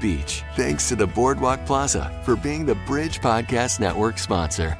Beach. 0.00 0.42
Thanks 0.56 0.88
to 0.88 0.96
the 0.96 1.06
Boardwalk 1.06 1.66
Plaza 1.66 2.20
for 2.24 2.36
being 2.36 2.64
the 2.64 2.76
Bridge 2.86 3.20
Podcast 3.20 3.80
Network 3.80 4.18
sponsor. 4.18 4.78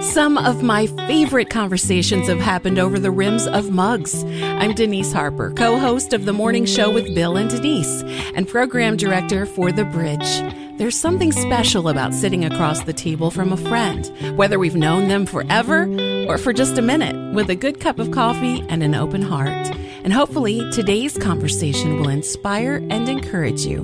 Some 0.00 0.38
of 0.38 0.62
my 0.62 0.86
favorite 1.08 1.50
conversations 1.50 2.28
have 2.28 2.38
happened 2.38 2.78
over 2.78 2.98
the 2.98 3.10
rims 3.10 3.46
of 3.46 3.70
mugs. 3.70 4.24
I'm 4.42 4.74
Denise 4.74 5.12
Harper, 5.12 5.52
co 5.52 5.78
host 5.78 6.12
of 6.12 6.24
The 6.24 6.32
Morning 6.32 6.66
Show 6.66 6.92
with 6.92 7.14
Bill 7.14 7.36
and 7.36 7.50
Denise, 7.50 8.02
and 8.34 8.46
program 8.46 8.96
director 8.96 9.44
for 9.44 9.72
The 9.72 9.84
Bridge. 9.84 10.40
There's 10.78 10.98
something 10.98 11.32
special 11.32 11.88
about 11.88 12.14
sitting 12.14 12.44
across 12.44 12.84
the 12.84 12.92
table 12.92 13.32
from 13.32 13.52
a 13.52 13.56
friend, 13.56 14.06
whether 14.38 14.58
we've 14.58 14.76
known 14.76 15.08
them 15.08 15.26
forever 15.26 15.88
or 16.28 16.38
for 16.38 16.52
just 16.52 16.78
a 16.78 16.82
minute, 16.82 17.34
with 17.34 17.50
a 17.50 17.56
good 17.56 17.80
cup 17.80 17.98
of 17.98 18.12
coffee 18.12 18.64
and 18.68 18.84
an 18.84 18.94
open 18.94 19.22
heart. 19.22 19.66
And 20.08 20.14
hopefully, 20.14 20.66
today's 20.70 21.18
conversation 21.18 22.00
will 22.00 22.08
inspire 22.08 22.76
and 22.88 23.10
encourage 23.10 23.66
you. 23.66 23.78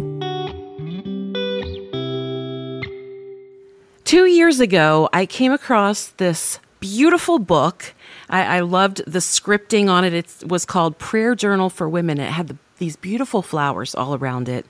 Two 4.05 4.25
years 4.25 4.59
ago, 4.59 5.11
I 5.13 5.27
came 5.27 5.53
across 5.53 6.07
this 6.17 6.61
beautiful 6.81 7.39
book. 7.39 7.93
I, 8.31 8.57
I 8.57 8.61
loved 8.61 9.03
the 9.07 9.19
scripting 9.19 9.91
on 9.91 10.03
it. 10.03 10.15
It 10.15 10.49
was 10.49 10.65
called 10.65 10.97
Prayer 10.97 11.35
Journal 11.35 11.69
for 11.69 11.91
Women. 11.91 12.19
It 12.19 12.31
had 12.31 12.49
the, 12.49 12.57
these 12.79 12.97
beautiful 12.97 13.43
flowers 13.43 13.95
all 13.95 14.15
around 14.15 14.49
it, 14.49 14.65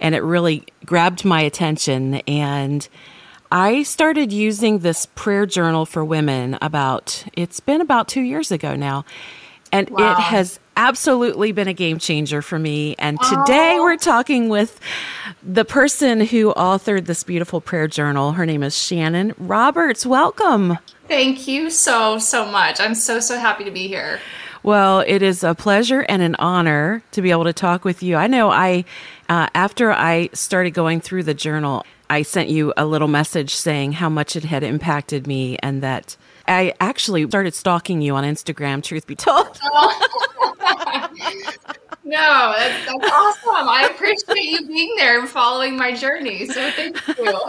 and 0.00 0.14
it 0.14 0.22
really 0.22 0.66
grabbed 0.84 1.24
my 1.24 1.40
attention. 1.40 2.16
And 2.26 2.86
I 3.50 3.84
started 3.84 4.34
using 4.34 4.80
this 4.80 5.06
prayer 5.06 5.46
journal 5.46 5.86
for 5.86 6.04
women 6.04 6.58
about, 6.60 7.24
it's 7.32 7.58
been 7.58 7.80
about 7.80 8.06
two 8.06 8.20
years 8.20 8.52
ago 8.52 8.76
now. 8.76 9.06
And 9.72 9.88
wow. 9.88 10.12
it 10.12 10.20
has 10.20 10.58
absolutely 10.80 11.52
been 11.52 11.68
a 11.68 11.74
game 11.74 11.98
changer 11.98 12.40
for 12.40 12.58
me. 12.58 12.96
And 12.98 13.20
today 13.20 13.76
oh. 13.78 13.82
we're 13.82 13.98
talking 13.98 14.48
with 14.48 14.80
the 15.42 15.64
person 15.66 16.22
who 16.22 16.54
authored 16.54 17.04
this 17.04 17.22
beautiful 17.22 17.60
prayer 17.60 17.86
journal. 17.86 18.32
Her 18.32 18.46
name 18.46 18.62
is 18.62 18.74
Shannon 18.74 19.34
Roberts. 19.36 20.06
Welcome. 20.06 20.78
Thank 21.06 21.46
you 21.46 21.68
so, 21.68 22.18
so 22.18 22.46
much. 22.46 22.80
I'm 22.80 22.94
so, 22.94 23.20
so 23.20 23.38
happy 23.38 23.64
to 23.64 23.70
be 23.70 23.88
here. 23.88 24.20
Well, 24.62 25.00
it 25.06 25.20
is 25.20 25.44
a 25.44 25.54
pleasure 25.54 26.00
and 26.08 26.22
an 26.22 26.34
honor 26.36 27.02
to 27.12 27.20
be 27.20 27.30
able 27.30 27.44
to 27.44 27.52
talk 27.52 27.84
with 27.84 28.02
you. 28.02 28.16
I 28.16 28.26
know 28.26 28.50
I, 28.50 28.86
uh, 29.28 29.48
after 29.54 29.92
I 29.92 30.30
started 30.32 30.70
going 30.70 31.02
through 31.02 31.24
the 31.24 31.34
journal, 31.34 31.84
I 32.08 32.22
sent 32.22 32.48
you 32.48 32.72
a 32.78 32.86
little 32.86 33.08
message 33.08 33.54
saying 33.54 33.92
how 33.92 34.08
much 34.08 34.34
it 34.34 34.44
had 34.44 34.62
impacted 34.62 35.26
me 35.26 35.58
and 35.62 35.82
that 35.82 36.16
I 36.48 36.72
actually 36.80 37.26
started 37.28 37.54
stalking 37.54 38.00
you 38.00 38.14
on 38.14 38.24
Instagram, 38.24 38.82
truth 38.82 39.06
be 39.06 39.14
told. 39.14 39.60
no, 42.10 42.54
that's, 42.56 42.86
that's 42.86 43.12
awesome. 43.12 43.68
I 43.68 43.88
appreciate 43.92 44.44
you 44.44 44.66
being 44.66 44.94
there 44.96 45.20
and 45.20 45.28
following 45.28 45.76
my 45.76 45.94
journey. 45.94 46.46
So 46.46 46.70
thank 46.72 46.96
you. 47.06 47.40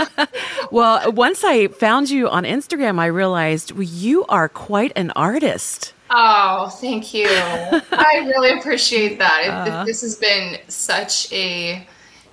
well, 0.71 1.11
once 1.11 1.43
I 1.43 1.67
found 1.67 2.11
you 2.11 2.29
on 2.29 2.43
Instagram, 2.43 2.99
I 2.99 3.07
realized 3.07 3.71
well, 3.71 3.81
you 3.81 4.23
are 4.27 4.47
quite 4.47 4.91
an 4.95 5.09
artist. 5.15 5.93
Oh, 6.11 6.69
thank 6.79 7.11
you. 7.11 7.27
I 7.31 8.23
really 8.27 8.57
appreciate 8.59 9.17
that. 9.17 9.47
Uh, 9.47 9.83
this 9.83 10.01
has 10.01 10.17
been 10.17 10.59
such 10.67 11.31
a 11.33 11.87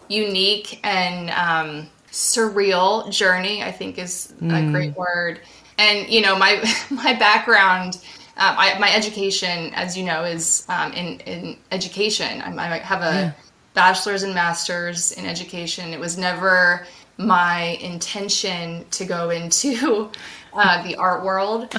unique 0.08 0.80
and 0.84 1.30
um, 1.30 1.88
surreal 2.10 3.10
journey, 3.10 3.62
I 3.62 3.72
think 3.72 3.98
is 3.98 4.34
mm. 4.40 4.68
a 4.68 4.70
great 4.70 4.94
word 4.96 5.40
and 5.78 6.08
you 6.08 6.20
know 6.20 6.36
my 6.36 6.62
my 6.90 7.14
background 7.14 7.98
um, 8.38 8.54
I, 8.56 8.78
my 8.78 8.94
education 8.94 9.72
as 9.74 9.96
you 9.96 10.04
know 10.04 10.24
is 10.24 10.64
um, 10.68 10.92
in, 10.92 11.20
in 11.20 11.56
education 11.72 12.40
I, 12.40 12.74
I 12.74 12.78
have 12.78 13.02
a 13.02 13.04
yeah. 13.04 13.32
bachelor's 13.74 14.22
and 14.22 14.34
master's 14.34 15.12
in 15.12 15.26
education 15.26 15.92
it 15.92 16.00
was 16.00 16.16
never 16.16 16.86
my 17.18 17.78
intention 17.80 18.86
to 18.92 19.04
go 19.04 19.30
into 19.30 20.10
uh, 20.54 20.82
the 20.84 20.96
art 20.96 21.24
world 21.24 21.74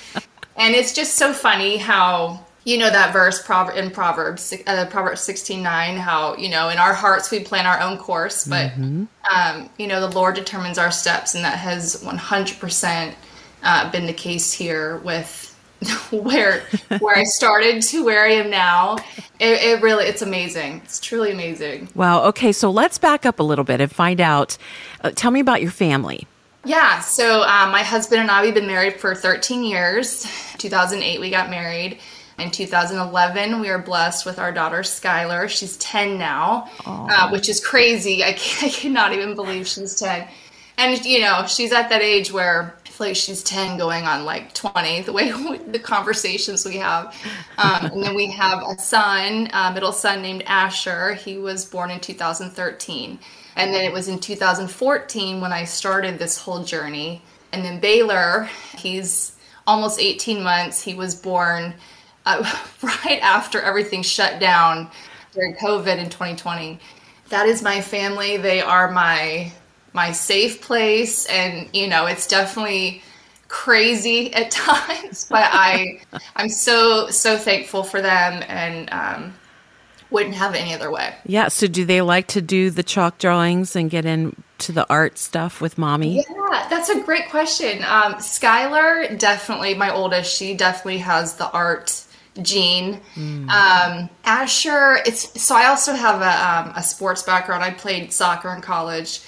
and 0.58 0.76
it's 0.76 0.94
just 0.94 1.16
so 1.16 1.34
funny 1.34 1.78
how 1.78 2.46
you 2.66 2.78
know 2.78 2.90
that 2.90 3.14
verse 3.14 3.40
in 3.76 3.90
proverbs 3.90 4.54
uh, 4.68 4.86
proverbs 4.90 5.22
16 5.22 5.64
9 5.64 5.98
how 5.98 6.36
you 6.36 6.50
know 6.50 6.70
in 6.70 6.78
our 6.78 6.94
hearts 6.94 7.32
we 7.32 7.40
plan 7.40 7.66
our 7.66 7.80
own 7.80 7.98
course 7.98 8.46
but 8.46 8.72
mm-hmm. 8.72 9.06
um, 9.34 9.70
you 9.78 9.88
know 9.88 10.02
the 10.02 10.14
lord 10.16 10.36
determines 10.36 10.78
our 10.78 10.92
steps 10.92 11.36
and 11.36 11.44
that 11.44 11.58
has 11.58 12.04
100% 12.04 13.16
uh, 13.64 13.92
been 13.92 14.06
the 14.06 14.14
case 14.14 14.52
here 14.52 14.98
with 14.98 15.49
where 16.12 16.62
where 17.00 17.18
I 17.18 17.24
started 17.24 17.82
to 17.84 18.04
where 18.04 18.24
I 18.26 18.32
am 18.32 18.50
now. 18.50 18.98
It, 19.40 19.62
it, 19.62 19.82
really 19.82 20.06
it's 20.06 20.22
amazing. 20.22 20.82
It's 20.84 21.00
truly 21.00 21.32
amazing. 21.32 21.90
Wow. 21.96 22.26
Okay, 22.26 22.52
so 22.52 22.70
let's 22.70 22.98
back 22.98 23.26
up 23.26 23.40
a 23.40 23.44
little 23.44 23.64
bit 23.64 23.80
and 23.80 23.92
find 23.92 24.20
out. 24.20 24.58
Uh, 25.02 25.12
tell 25.12 25.32
me 25.32 25.40
about 25.40 25.62
your 25.62 25.72
family. 25.72 26.28
Yeah. 26.66 27.00
So 27.00 27.44
um, 27.44 27.72
my 27.72 27.84
husband 27.84 28.22
and 28.22 28.30
I 28.30 28.42
we've 28.42 28.54
been 28.54 28.68
married 28.68 29.00
for 29.00 29.16
13 29.16 29.64
years. 29.64 30.28
2008 30.58 31.20
we 31.20 31.30
got 31.30 31.50
married. 31.50 32.00
In 32.38 32.52
2011, 32.52 33.60
we 33.60 33.68
are 33.68 33.80
blessed 33.80 34.26
with 34.26 34.40
our 34.40 34.54
daughter 34.54 34.80
Skylar. 34.80 35.50
She's 35.50 35.76
10 35.78 36.18
now, 36.18 36.70
uh, 36.86 37.30
which 37.32 37.50
is 37.50 37.60
crazy. 37.60 38.24
I, 38.24 38.30
I 38.62 38.70
cannot 38.70 39.12
even 39.12 39.36
believe 39.36 39.68
she's 39.68 39.96
10. 39.96 40.26
And 40.78 41.06
you 41.06 41.20
know, 41.20 41.46
she's 41.48 41.74
at 41.74 41.90
that 41.90 42.02
age 42.02 42.32
where 42.32 42.79
like 43.00 43.16
she's 43.16 43.44
10 43.44 43.78
going 43.78 44.06
on 44.06 44.26
like 44.26 44.54
20 44.54 45.02
the 45.02 45.14
way 45.14 45.34
we, 45.34 45.58
the 45.72 45.80
conversations 45.80 46.66
we 46.66 46.78
have. 46.78 47.16
Um, 47.58 47.86
and 47.86 48.04
then 48.04 48.16
we 48.16 48.32
have 48.32 48.62
a 48.64 48.78
son 48.80 49.50
a 49.54 49.74
middle 49.74 49.92
son 49.92 50.22
named 50.22 50.44
asher. 50.46 51.14
He 51.14 51.38
was 51.38 51.66
born 51.66 51.92
in 51.92 52.00
2013 52.00 53.20
and 53.56 53.74
then 53.74 53.84
it 53.84 53.92
was 53.92 54.08
in 54.08 54.20
2014 54.20 55.42
when 55.42 55.52
i 55.52 55.64
started 55.66 56.20
this 56.20 56.38
whole 56.38 56.64
journey. 56.64 57.22
And 57.52 57.64
then 57.64 57.80
baylor 57.80 58.50
he's 58.78 59.36
almost 59.66 60.00
18 60.00 60.44
months. 60.44 60.82
He 60.82 60.94
was 60.94 61.16
born 61.16 61.74
uh, 62.26 62.44
right 62.82 63.20
after 63.22 63.62
everything 63.62 64.04
shut 64.04 64.40
down 64.40 64.90
during 65.34 65.56
covid 65.56 65.98
in 65.98 66.10
2020 66.10 66.80
that 67.30 67.46
is 67.46 67.62
my 67.62 67.80
family. 67.80 68.38
They 68.38 68.62
are 68.62 68.92
my 68.92 69.52
my 69.94 70.12
safe 70.12 70.62
place 70.62 71.26
and 71.28 71.70
you 71.74 71.88
know 71.88 72.06
it's 72.06 72.28
definitely 72.28 73.02
crazy 73.48 74.34
at 74.40 74.52
times 74.52 75.26
but 75.30 75.50
i 75.52 76.00
i'm 76.36 76.50
so 76.50 77.10
so 77.10 77.38
thankful 77.38 77.84
for 77.84 78.02
them 78.02 78.44
and 78.48 78.90
um, 78.92 79.34
wouldn't 80.12 80.36
have 80.36 80.56
it 80.56 80.60
any 80.60 80.74
other 80.74 80.92
way. 80.92 81.14
Yeah 81.26 81.50
so 81.50 81.68
do 81.68 81.86
they 81.86 82.02
like 82.02 82.28
to 82.28 82.42
do 82.42 82.70
the 82.70 82.84
chalk 82.84 83.18
drawings 83.20 83.76
and 83.76 83.90
get 83.90 84.06
into 84.06 84.72
the 84.72 84.88
art 84.90 85.18
stuff 85.18 85.62
with 85.62 85.78
mommy? 85.78 86.18
Yeah 86.18 86.68
that's 86.70 86.90
a 86.90 87.02
great 87.02 87.30
question. 87.30 87.80
Um, 87.84 88.16
skylar 88.16 89.18
definitely 89.18 89.74
my 89.76 89.92
oldest 89.94 90.36
she 90.36 90.56
definitely 90.56 91.00
has 91.00 91.36
the 91.36 91.50
art 91.52 92.04
gene. 92.42 93.02
Mm. 93.16 93.50
um, 93.50 94.10
asher 94.24 95.00
it's 95.06 95.42
so 95.42 95.56
i 95.56 95.66
also 95.66 95.94
have 95.94 96.22
a, 96.22 96.70
um, 96.70 96.74
a 96.76 96.84
sports 96.84 97.24
background. 97.24 97.64
I 97.64 97.72
played 97.72 98.14
soccer 98.14 98.54
in 98.54 98.62
college 98.62 99.22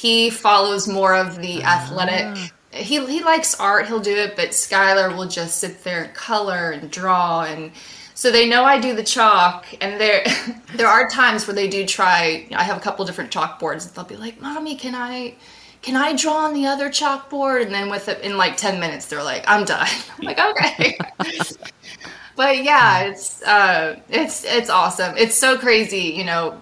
he 0.00 0.30
follows 0.30 0.86
more 0.86 1.16
of 1.16 1.36
the 1.36 1.64
athletic. 1.64 2.24
Ah. 2.24 2.50
He 2.70 3.04
he 3.06 3.24
likes 3.24 3.58
art. 3.58 3.88
He'll 3.88 3.98
do 3.98 4.14
it, 4.14 4.36
but 4.36 4.50
Skylar 4.50 5.16
will 5.16 5.26
just 5.26 5.58
sit 5.58 5.82
there 5.82 6.04
and 6.04 6.14
color 6.14 6.70
and 6.70 6.90
draw 6.90 7.42
and. 7.42 7.72
So 8.14 8.32
they 8.32 8.48
know 8.48 8.64
I 8.64 8.80
do 8.80 8.96
the 8.96 9.04
chalk, 9.04 9.66
and 9.80 10.00
there 10.00 10.24
there 10.74 10.86
are 10.86 11.08
times 11.08 11.46
where 11.46 11.54
they 11.54 11.68
do 11.68 11.84
try. 11.84 12.46
I 12.54 12.62
have 12.62 12.76
a 12.76 12.80
couple 12.80 13.04
different 13.04 13.32
chalkboards, 13.32 13.86
and 13.86 13.94
they'll 13.94 14.04
be 14.04 14.16
like, 14.16 14.40
"Mommy, 14.40 14.76
can 14.76 14.94
I 14.94 15.34
can 15.82 15.96
I 15.96 16.14
draw 16.14 16.44
on 16.46 16.54
the 16.54 16.66
other 16.66 16.90
chalkboard?" 16.90 17.62
And 17.64 17.74
then 17.74 17.90
with 17.90 18.08
it 18.08 18.20
in 18.22 18.36
like 18.36 18.56
ten 18.56 18.78
minutes, 18.78 19.06
they're 19.06 19.22
like, 19.22 19.44
"I'm 19.48 19.64
done." 19.64 19.88
I'm 20.18 20.24
like, 20.24 20.38
"Okay." 20.38 20.98
but 22.36 22.62
yeah, 22.62 23.00
it's 23.00 23.42
uh, 23.42 24.00
it's 24.08 24.44
it's 24.44 24.70
awesome. 24.70 25.16
It's 25.16 25.34
so 25.34 25.58
crazy, 25.58 26.14
you 26.18 26.24
know, 26.24 26.60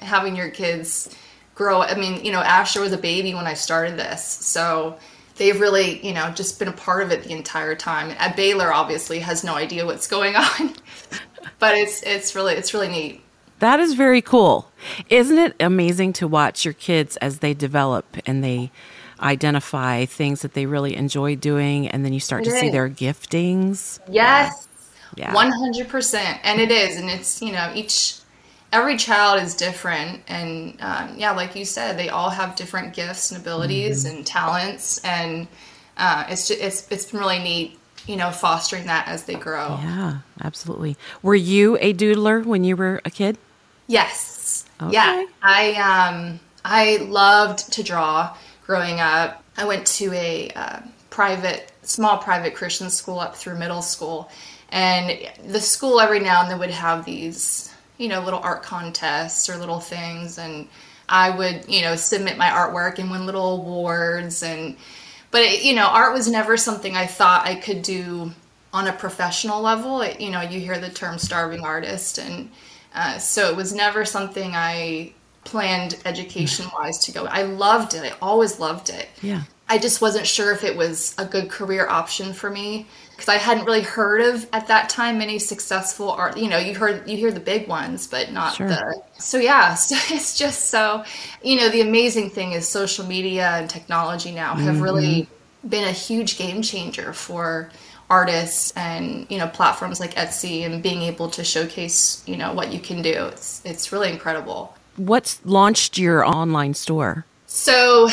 having 0.00 0.36
your 0.36 0.50
kids 0.50 1.14
grow. 1.58 1.82
I 1.82 1.96
mean, 1.96 2.24
you 2.24 2.30
know, 2.30 2.40
Asher 2.40 2.80
was 2.80 2.92
a 2.92 2.98
baby 2.98 3.34
when 3.34 3.46
I 3.46 3.54
started 3.54 3.98
this, 3.98 4.24
so 4.24 4.96
they've 5.36 5.60
really, 5.60 6.04
you 6.06 6.14
know, 6.14 6.30
just 6.30 6.58
been 6.58 6.68
a 6.68 6.72
part 6.72 7.02
of 7.02 7.10
it 7.10 7.24
the 7.24 7.32
entire 7.32 7.74
time. 7.74 8.14
At 8.18 8.36
Baylor, 8.36 8.72
obviously, 8.72 9.18
has 9.18 9.42
no 9.42 9.56
idea 9.56 9.84
what's 9.84 10.06
going 10.16 10.36
on, 10.36 10.74
but 11.58 11.76
it's 11.76 12.02
it's 12.04 12.34
really 12.34 12.54
it's 12.54 12.72
really 12.72 12.88
neat. 12.88 13.22
That 13.58 13.80
is 13.80 13.94
very 13.94 14.22
cool. 14.22 14.70
Isn't 15.10 15.36
it 15.36 15.56
amazing 15.58 16.12
to 16.14 16.28
watch 16.28 16.64
your 16.64 16.74
kids 16.74 17.16
as 17.16 17.40
they 17.40 17.54
develop 17.54 18.16
and 18.24 18.44
they 18.44 18.70
identify 19.20 20.04
things 20.04 20.42
that 20.42 20.54
they 20.54 20.64
really 20.64 20.94
enjoy 20.94 21.34
doing 21.34 21.88
and 21.88 22.04
then 22.04 22.12
you 22.12 22.20
start 22.20 22.42
It 22.42 22.50
to 22.50 22.50
see 22.52 22.70
their 22.70 22.88
giftings? 22.88 23.98
Yes. 24.08 24.68
Yeah. 25.16 25.34
One 25.34 25.50
hundred 25.50 25.88
percent, 25.88 26.38
and 26.44 26.60
it 26.60 26.70
is, 26.70 26.96
and 26.96 27.10
it's 27.10 27.42
you 27.42 27.50
know 27.50 27.72
each 27.74 28.17
every 28.72 28.96
child 28.96 29.42
is 29.42 29.54
different, 29.54 30.22
and 30.28 30.76
um, 30.80 31.14
yeah, 31.16 31.32
like 31.32 31.56
you 31.56 31.64
said, 31.64 31.98
they 31.98 32.08
all 32.08 32.30
have 32.30 32.56
different 32.56 32.94
gifts 32.94 33.30
and 33.30 33.40
abilities 33.40 34.04
Mm-hmm. 34.04 34.16
and 34.16 34.26
talents, 34.26 34.98
and 35.04 35.48
uh, 35.96 36.24
it's 36.28 36.48
just, 36.48 36.60
it's 36.60 36.88
it's 36.90 37.10
been 37.10 37.20
really 37.20 37.38
neat, 37.38 37.78
you 38.06 38.16
know, 38.16 38.30
fostering 38.30 38.86
that 38.86 39.08
as 39.08 39.24
they 39.24 39.34
grow. 39.34 39.78
Yeah, 39.82 40.18
absolutely. 40.42 40.96
Were 41.22 41.34
you 41.34 41.76
a 41.80 41.92
doodler 41.94 42.44
when 42.44 42.64
you 42.64 42.76
were 42.76 43.00
a 43.04 43.10
kid? 43.10 43.38
Yes. 43.86 44.64
Okay. 44.80 44.92
Yeah. 44.92 45.24
I 45.42 45.72
um 45.74 46.40
I 46.64 46.98
loved 46.98 47.72
to 47.72 47.82
draw 47.82 48.36
growing 48.66 49.00
up. 49.00 49.42
I 49.56 49.64
went 49.64 49.86
to 49.98 50.12
a 50.12 50.50
uh, 50.54 50.80
private, 51.10 51.72
small 51.82 52.18
private 52.18 52.54
Christian 52.54 52.90
school 52.90 53.18
up 53.18 53.34
through 53.34 53.58
middle 53.58 53.82
school, 53.82 54.30
and 54.70 55.18
the 55.44 55.60
school 55.60 55.98
every 56.00 56.20
now 56.20 56.42
and 56.42 56.50
then 56.50 56.58
would 56.60 56.70
have 56.70 57.04
these, 57.04 57.72
you 57.98 58.08
know, 58.08 58.20
little 58.20 58.40
art 58.40 58.62
contests 58.62 59.48
or 59.50 59.56
little 59.56 59.80
things, 59.80 60.38
and 60.38 60.68
I 61.08 61.30
would, 61.30 61.68
you 61.68 61.82
know, 61.82 61.96
submit 61.96 62.38
my 62.38 62.48
artwork 62.48 62.98
and 62.98 63.10
win 63.10 63.26
little 63.26 63.56
awards 63.56 64.42
and. 64.42 64.76
But 65.30 65.42
it, 65.42 65.62
you 65.62 65.74
know, 65.74 65.86
art 65.86 66.14
was 66.14 66.26
never 66.26 66.56
something 66.56 66.96
I 66.96 67.06
thought 67.06 67.46
I 67.46 67.54
could 67.54 67.82
do 67.82 68.32
on 68.72 68.86
a 68.86 68.92
professional 68.94 69.60
level. 69.60 70.00
It, 70.00 70.20
you 70.20 70.30
know, 70.30 70.40
you 70.40 70.58
hear 70.58 70.78
the 70.78 70.88
term 70.88 71.18
starving 71.18 71.64
artist, 71.64 72.16
and 72.16 72.50
uh, 72.94 73.18
so 73.18 73.50
it 73.50 73.56
was 73.56 73.74
never 73.74 74.06
something 74.06 74.52
I 74.54 75.12
planned 75.44 75.98
education 76.04 76.66
wise 76.74 76.98
to 77.00 77.12
go. 77.12 77.26
I 77.26 77.42
loved 77.42 77.94
it. 77.94 78.04
I 78.04 78.16
always 78.20 78.58
loved 78.58 78.90
it. 78.90 79.08
Yeah. 79.22 79.42
I 79.68 79.78
just 79.78 80.00
wasn't 80.00 80.26
sure 80.26 80.52
if 80.52 80.64
it 80.64 80.76
was 80.76 81.14
a 81.18 81.24
good 81.24 81.50
career 81.50 81.86
option 81.86 82.32
for 82.32 82.48
me 82.48 82.86
because 83.10 83.28
I 83.28 83.36
hadn't 83.36 83.64
really 83.64 83.82
heard 83.82 84.20
of 84.20 84.46
at 84.52 84.68
that 84.68 84.88
time 84.88 85.18
many 85.18 85.38
successful 85.38 86.12
art. 86.12 86.38
You 86.38 86.48
know, 86.48 86.56
you 86.56 86.74
heard 86.74 87.08
you 87.08 87.16
hear 87.16 87.32
the 87.32 87.40
big 87.40 87.66
ones, 87.68 88.06
but 88.06 88.32
not 88.32 88.54
Sure. 88.54 88.68
the. 88.68 89.02
So 89.18 89.38
yeah, 89.38 89.74
so 89.74 89.96
it's 90.14 90.38
just 90.38 90.70
so 90.70 91.04
you 91.42 91.58
know 91.58 91.68
the 91.68 91.80
amazing 91.80 92.30
thing 92.30 92.52
is 92.52 92.66
social 92.68 93.04
media 93.04 93.48
and 93.50 93.68
technology 93.68 94.32
now 94.32 94.54
have 94.54 94.74
mm-hmm. 94.76 94.82
really 94.82 95.28
been 95.68 95.84
a 95.84 95.92
huge 95.92 96.38
game 96.38 96.62
changer 96.62 97.12
for 97.12 97.70
artists 98.08 98.72
and 98.74 99.26
you 99.28 99.36
know 99.36 99.48
platforms 99.48 100.00
like 100.00 100.14
Etsy 100.14 100.64
and 100.64 100.82
being 100.82 101.02
able 101.02 101.28
to 101.28 101.44
showcase 101.44 102.22
you 102.26 102.36
know 102.36 102.52
what 102.54 102.72
you 102.72 102.80
can 102.80 103.02
do. 103.02 103.26
It's 103.26 103.60
it's 103.64 103.92
really 103.92 104.10
incredible. 104.10 104.74
What's 104.96 105.44
launched 105.44 105.98
your 105.98 106.24
online 106.24 106.74
store? 106.74 107.26
So 107.50 108.10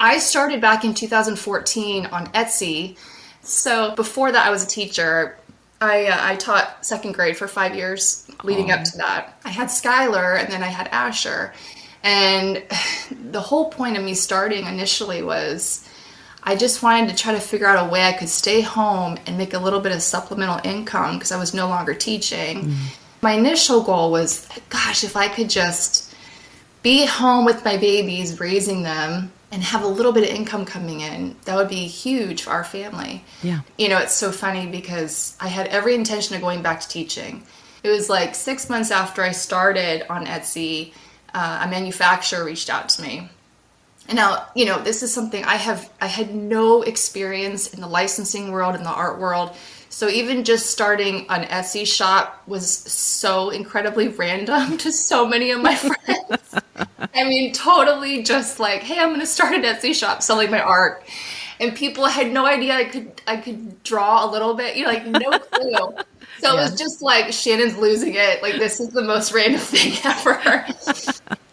I 0.00 0.16
started 0.18 0.62
back 0.62 0.84
in 0.84 0.94
2014 0.94 2.06
on 2.06 2.26
Etsy. 2.28 2.96
So 3.42 3.94
before 3.94 4.32
that, 4.32 4.46
I 4.46 4.50
was 4.50 4.64
a 4.64 4.66
teacher. 4.66 5.36
I, 5.82 6.06
uh, 6.06 6.18
I 6.18 6.36
taught 6.36 6.84
second 6.84 7.12
grade 7.12 7.36
for 7.36 7.46
five 7.46 7.74
years 7.74 8.26
leading 8.42 8.70
up 8.70 8.82
to 8.84 8.96
that. 8.96 9.38
I 9.44 9.50
had 9.50 9.68
Skylar 9.68 10.40
and 10.40 10.50
then 10.50 10.62
I 10.62 10.68
had 10.68 10.88
Asher. 10.88 11.52
And 12.02 12.64
the 13.30 13.40
whole 13.40 13.68
point 13.68 13.98
of 13.98 14.02
me 14.02 14.14
starting 14.14 14.64
initially 14.64 15.22
was 15.22 15.86
I 16.42 16.56
just 16.56 16.82
wanted 16.82 17.10
to 17.10 17.16
try 17.22 17.34
to 17.34 17.40
figure 17.40 17.66
out 17.66 17.86
a 17.86 17.90
way 17.90 18.04
I 18.04 18.14
could 18.14 18.30
stay 18.30 18.62
home 18.62 19.18
and 19.26 19.36
make 19.36 19.52
a 19.52 19.58
little 19.58 19.80
bit 19.80 19.92
of 19.92 20.00
supplemental 20.00 20.58
income 20.64 21.16
because 21.16 21.32
I 21.32 21.38
was 21.38 21.52
no 21.52 21.68
longer 21.68 21.92
teaching. 21.92 22.74
My 23.20 23.32
initial 23.32 23.82
goal 23.82 24.10
was, 24.10 24.48
gosh, 24.70 25.04
if 25.04 25.18
I 25.18 25.28
could 25.28 25.50
just 25.50 26.09
be 26.82 27.06
home 27.06 27.44
with 27.44 27.64
my 27.64 27.76
babies, 27.76 28.40
raising 28.40 28.82
them, 28.82 29.32
and 29.52 29.62
have 29.62 29.82
a 29.82 29.86
little 29.86 30.12
bit 30.12 30.22
of 30.28 30.34
income 30.34 30.64
coming 30.64 31.00
in, 31.00 31.34
that 31.44 31.56
would 31.56 31.68
be 31.68 31.86
huge 31.86 32.42
for 32.42 32.50
our 32.50 32.64
family. 32.64 33.24
Yeah. 33.42 33.60
You 33.78 33.88
know, 33.88 33.98
it's 33.98 34.14
so 34.14 34.30
funny 34.30 34.66
because 34.66 35.36
I 35.40 35.48
had 35.48 35.66
every 35.68 35.94
intention 35.94 36.36
of 36.36 36.40
going 36.40 36.62
back 36.62 36.80
to 36.80 36.88
teaching. 36.88 37.42
It 37.82 37.88
was 37.88 38.08
like 38.08 38.34
six 38.34 38.68
months 38.68 38.90
after 38.90 39.22
I 39.22 39.32
started 39.32 40.10
on 40.10 40.26
Etsy, 40.26 40.92
uh, 41.34 41.62
a 41.64 41.68
manufacturer 41.68 42.44
reached 42.44 42.70
out 42.70 42.88
to 42.90 43.02
me. 43.02 43.28
And 44.08 44.16
now, 44.16 44.46
you 44.54 44.66
know, 44.66 44.82
this 44.82 45.02
is 45.02 45.12
something 45.12 45.44
I 45.44 45.56
have, 45.56 45.90
I 46.00 46.06
had 46.06 46.34
no 46.34 46.82
experience 46.82 47.72
in 47.72 47.80
the 47.80 47.86
licensing 47.86 48.50
world, 48.50 48.74
in 48.74 48.82
the 48.82 48.90
art 48.90 49.18
world. 49.18 49.56
So 49.88 50.08
even 50.08 50.44
just 50.44 50.66
starting 50.66 51.26
an 51.28 51.44
Etsy 51.44 51.86
shop 51.86 52.42
was 52.46 52.70
so 52.70 53.50
incredibly 53.50 54.08
random 54.22 54.78
to 54.78 54.92
so 54.92 55.26
many 55.26 55.50
of 55.50 55.60
my 55.60 55.74
friends. 56.06 56.54
I 57.14 57.24
mean, 57.24 57.52
totally 57.52 58.22
just 58.22 58.60
like, 58.60 58.82
hey, 58.82 58.98
I'm 58.98 59.08
going 59.08 59.20
to 59.20 59.26
start 59.26 59.54
an 59.54 59.62
Etsy 59.62 59.94
shop 59.94 60.22
selling 60.22 60.50
my 60.50 60.60
art. 60.60 61.04
And 61.58 61.74
people 61.74 62.06
had 62.06 62.32
no 62.32 62.46
idea 62.46 62.74
I 62.74 62.84
could 62.84 63.20
I 63.26 63.36
could 63.36 63.82
draw 63.82 64.24
a 64.24 64.28
little 64.30 64.54
bit, 64.54 64.76
you 64.76 64.84
know, 64.84 64.90
like 64.90 65.06
no 65.06 65.38
clue. 65.38 66.04
So 66.38 66.52
it 66.52 66.56
was 66.56 66.78
just 66.78 67.02
like 67.02 67.32
Shannon's 67.32 67.76
losing 67.76 68.14
it. 68.14 68.42
Like 68.42 68.54
this 68.54 68.80
is 68.80 68.88
the 68.88 69.02
most 69.02 69.32
random 69.32 69.60
thing 69.64 69.92
ever. 70.04 70.66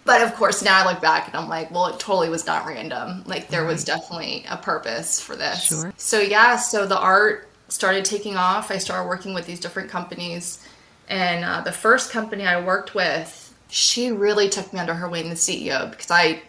but 0.06 0.22
of 0.22 0.34
course, 0.36 0.64
now 0.64 0.82
I 0.82 0.90
look 0.90 1.02
back 1.02 1.28
and 1.28 1.36
I'm 1.36 1.50
like, 1.50 1.72
well, 1.72 1.88
it 1.88 2.00
totally 2.00 2.30
was 2.30 2.46
not 2.46 2.66
random. 2.66 3.24
Like 3.26 3.50
there 3.50 3.66
was 3.66 3.84
definitely 3.84 4.46
a 4.50 4.56
purpose 4.56 5.20
for 5.20 5.36
this. 5.36 5.66
Sure. 5.66 5.94
So 5.98 6.20
yeah, 6.20 6.56
so 6.56 6.86
the 6.86 6.98
art 6.98 7.50
started 7.68 8.06
taking 8.06 8.38
off. 8.38 8.72
I 8.72 8.78
started 8.78 9.10
working 9.10 9.34
with 9.34 9.46
these 9.46 9.60
different 9.60 9.90
companies, 9.90 10.66
and 11.10 11.44
uh, 11.44 11.62
the 11.62 11.74
first 11.74 12.12
company 12.12 12.46
I 12.46 12.62
worked 12.64 12.96
with, 12.96 13.47
she 13.70 14.12
really 14.12 14.50
took 14.50 14.72
me 14.74 14.80
under 14.80 14.94
her 14.94 15.08
wing, 15.10 15.30
the 15.30 15.36
CEO, 15.36 15.90
because 15.90 16.12
I, 16.12 16.42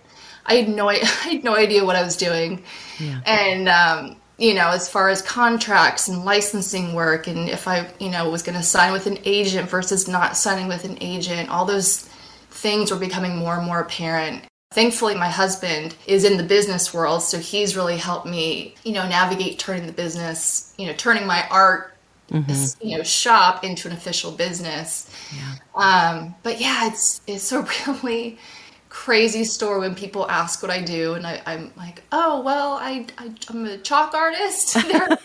I 0.47 0.55
had 0.55 0.69
no, 0.69 0.89
I 0.91 0.97
had 0.97 1.45
no 1.45 1.57
idea 1.57 1.85
what 1.85 1.97
I 1.97 2.03
was 2.03 2.17
doing, 2.17 2.63
Yeah. 2.99 3.21
and 3.27 3.69
um, 3.69 4.17
you 4.39 4.55
know, 4.55 4.69
as 4.69 4.89
far 4.89 5.09
as 5.09 5.21
contracts 5.23 6.09
and 6.09 6.25
licensing 6.25 6.95
work, 6.95 7.27
and 7.27 7.49
if 7.49 7.67
I, 7.67 7.91
you 7.99 8.09
know, 8.11 8.31
was 8.31 8.43
going 8.43 8.57
to 8.57 8.63
sign 8.63 8.93
with 8.93 9.07
an 9.07 9.19
agent 9.25 9.69
versus 9.69 10.07
not 10.09 10.37
signing 10.37 10.69
with 10.69 10.85
an 10.85 10.97
agent, 11.01 11.51
all 11.51 11.65
those 11.65 12.09
things 12.51 12.91
were 12.91 12.99
becoming 12.99 13.37
more 13.37 13.57
and 13.57 13.67
more 13.67 13.81
apparent. 13.81 14.45
Thankfully, 14.73 15.15
my 15.15 15.29
husband 15.29 15.97
is 16.07 16.25
in 16.25 16.37
the 16.37 16.43
business 16.43 16.93
world, 16.95 17.23
so 17.23 17.39
he's 17.39 17.75
really 17.77 17.97
helped 17.97 18.27
me, 18.27 18.75
you 18.85 18.93
know, 18.93 19.09
navigate 19.09 19.59
turning 19.59 19.87
the 19.87 19.93
business, 19.93 20.73
you 20.79 20.87
know, 20.87 20.93
turning 20.93 21.27
my 21.27 21.47
art, 21.51 21.95
you 22.31 22.99
know, 22.99 23.03
shop 23.03 23.65
into 23.65 23.89
an 23.89 23.95
official 23.95 24.33
business. 24.33 25.11
Um, 25.75 26.35
but 26.43 26.61
yeah, 26.61 26.89
it's 26.89 27.21
it's 27.27 27.53
a 27.53 27.63
really 27.87 28.39
crazy 28.91 29.45
story 29.45 29.81
when 29.81 29.95
people 29.95 30.29
ask 30.31 30.63
what 30.63 30.71
I 30.71 30.81
do, 30.81 31.13
and 31.15 31.27
I, 31.27 31.43
I'm 31.47 31.71
like, 31.77 32.03
oh 32.11 32.41
well, 32.43 32.73
I, 32.81 33.07
I 33.19 33.31
I'm 33.49 33.65
a 33.67 33.79
chalk 33.79 34.15
artist. 34.15 34.75
They're- 34.89 35.19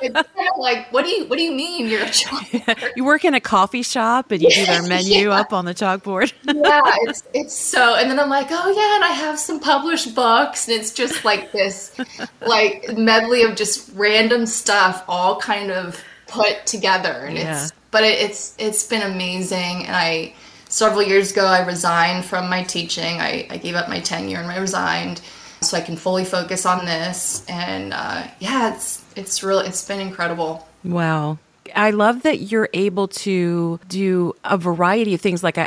it's 0.00 0.28
kind 0.36 0.48
like, 0.58 0.92
what 0.92 1.04
do 1.04 1.10
you 1.10 1.24
what 1.26 1.36
do 1.38 1.42
you 1.42 1.52
mean 1.52 1.88
you're 1.88 2.02
a 2.04 2.10
chalk 2.10 2.44
artist? 2.68 2.92
You 2.96 3.04
work 3.04 3.24
in 3.24 3.34
a 3.34 3.40
coffee 3.40 3.82
shop 3.82 4.30
and 4.30 4.40
you 4.40 4.50
do 4.50 4.66
their 4.66 4.82
menu 4.82 5.28
Yeah. 5.28 5.40
up 5.40 5.52
on 5.52 5.64
the 5.64 5.74
chalkboard. 5.74 6.32
yeah, 6.44 6.80
it's 7.02 7.22
it's 7.34 7.56
so. 7.56 7.96
And 7.96 8.10
then 8.10 8.18
I'm 8.20 8.30
like, 8.30 8.48
oh 8.50 8.70
yeah, 8.70 8.94
and 8.96 9.04
I 9.04 9.14
have 9.26 9.38
some 9.38 9.58
published 9.60 10.14
books, 10.14 10.68
and 10.68 10.78
it's 10.78 10.92
just 10.92 11.24
like 11.24 11.50
this, 11.52 11.96
like 12.40 12.96
medley 12.96 13.42
of 13.42 13.56
just 13.56 13.90
random 13.94 14.46
stuff, 14.46 15.04
all 15.08 15.40
kind 15.40 15.70
of 15.72 16.02
put 16.28 16.66
together, 16.66 17.10
and 17.26 17.36
Yeah. 17.36 17.62
it's. 17.64 17.72
But 17.90 18.04
it, 18.04 18.18
it's 18.20 18.54
it's 18.58 18.86
been 18.86 19.02
amazing, 19.02 19.86
and 19.86 19.96
I 19.96 20.34
several 20.68 21.02
years 21.02 21.32
ago 21.32 21.46
I 21.46 21.64
resigned 21.66 22.24
from 22.24 22.48
my 22.50 22.62
teaching. 22.62 23.20
I, 23.20 23.46
I 23.50 23.56
gave 23.56 23.74
up 23.74 23.88
my 23.88 24.00
tenure 24.00 24.38
and 24.38 24.50
I 24.50 24.58
resigned, 24.58 25.22
so 25.62 25.76
I 25.76 25.80
can 25.80 25.96
fully 25.96 26.24
focus 26.26 26.66
on 26.66 26.84
this. 26.84 27.44
And 27.48 27.94
uh, 27.94 28.26
yeah, 28.40 28.74
it's 28.74 29.02
it's 29.16 29.42
real. 29.42 29.60
It's 29.60 29.86
been 29.88 30.00
incredible. 30.00 30.68
Wow. 30.84 31.38
I 31.74 31.90
love 31.90 32.22
that 32.22 32.40
you're 32.50 32.68
able 32.72 33.08
to 33.08 33.78
do 33.88 34.34
a 34.44 34.56
variety 34.56 35.14
of 35.14 35.20
things. 35.20 35.42
Like 35.42 35.58
I, 35.58 35.64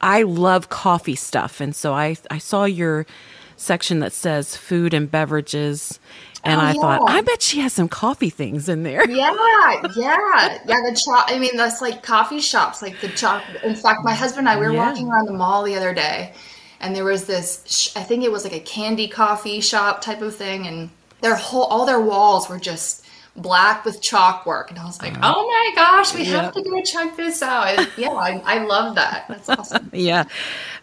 I, 0.00 0.18
I 0.18 0.22
love 0.22 0.68
coffee 0.68 1.16
stuff. 1.16 1.60
And 1.60 1.74
so 1.74 1.92
I, 1.92 2.16
I 2.30 2.38
saw 2.38 2.64
your 2.66 3.04
section 3.56 3.98
that 4.00 4.12
says 4.12 4.56
food 4.56 4.94
and 4.94 5.10
beverages. 5.10 5.98
And 6.42 6.58
Oh, 6.60 6.64
I 6.64 6.72
thought. 6.72 7.10
I 7.10 7.20
bet 7.20 7.42
she 7.42 7.60
has 7.60 7.72
some 7.72 7.88
coffee 7.88 8.30
things 8.30 8.68
in 8.68 8.82
there. 8.82 9.08
Yeah, 9.10 9.34
yeah, 9.96 10.58
yeah. 10.66 10.80
The 10.80 10.98
chop. 11.04 11.26
I 11.28 11.38
mean, 11.38 11.56
that's 11.56 11.80
like 11.82 12.02
coffee 12.02 12.40
shops, 12.40 12.80
like 12.80 12.98
the 13.00 13.08
chop. 13.08 13.42
In 13.62 13.74
fact, 13.74 14.00
my 14.04 14.14
husband 14.14 14.48
and 14.48 14.56
I 14.56 14.58
we 14.60 14.66
were 14.66 14.72
Yeah. 14.72 14.88
walking 14.88 15.08
around 15.08 15.26
the 15.26 15.32
mall 15.34 15.62
the 15.64 15.74
other 15.76 15.92
day, 15.92 16.32
and 16.80 16.96
there 16.96 17.04
was 17.04 17.26
this. 17.26 17.62
sh- 17.66 17.90
I 17.94 18.02
think 18.02 18.24
it 18.24 18.32
was 18.32 18.44
like 18.44 18.54
a 18.54 18.60
candy 18.60 19.06
coffee 19.06 19.60
shop 19.60 20.00
type 20.00 20.22
of 20.22 20.34
thing, 20.34 20.66
and 20.66 20.88
their 21.20 21.34
whole 21.36 21.64
all 21.64 21.84
their 21.84 22.00
walls 22.00 22.48
were 22.48 22.58
just 22.58 23.04
black 23.36 23.84
with 23.84 24.00
chalk 24.00 24.44
work, 24.46 24.70
and 24.70 24.78
I 24.78 24.84
was 24.84 25.00
like, 25.00 25.14
uh-huh. 25.14 25.34
oh 25.36 25.46
my 25.46 25.72
gosh, 25.74 26.14
we 26.14 26.24
have 26.26 26.52
to 26.54 26.62
go 26.62 26.82
check 26.82 27.16
this 27.16 27.42
out. 27.42 27.88
Yeah, 27.96 28.10
I, 28.10 28.42
I 28.44 28.64
love 28.64 28.94
that. 28.96 29.26
That's 29.28 29.48
awesome. 29.48 29.90
Yeah. 29.92 30.24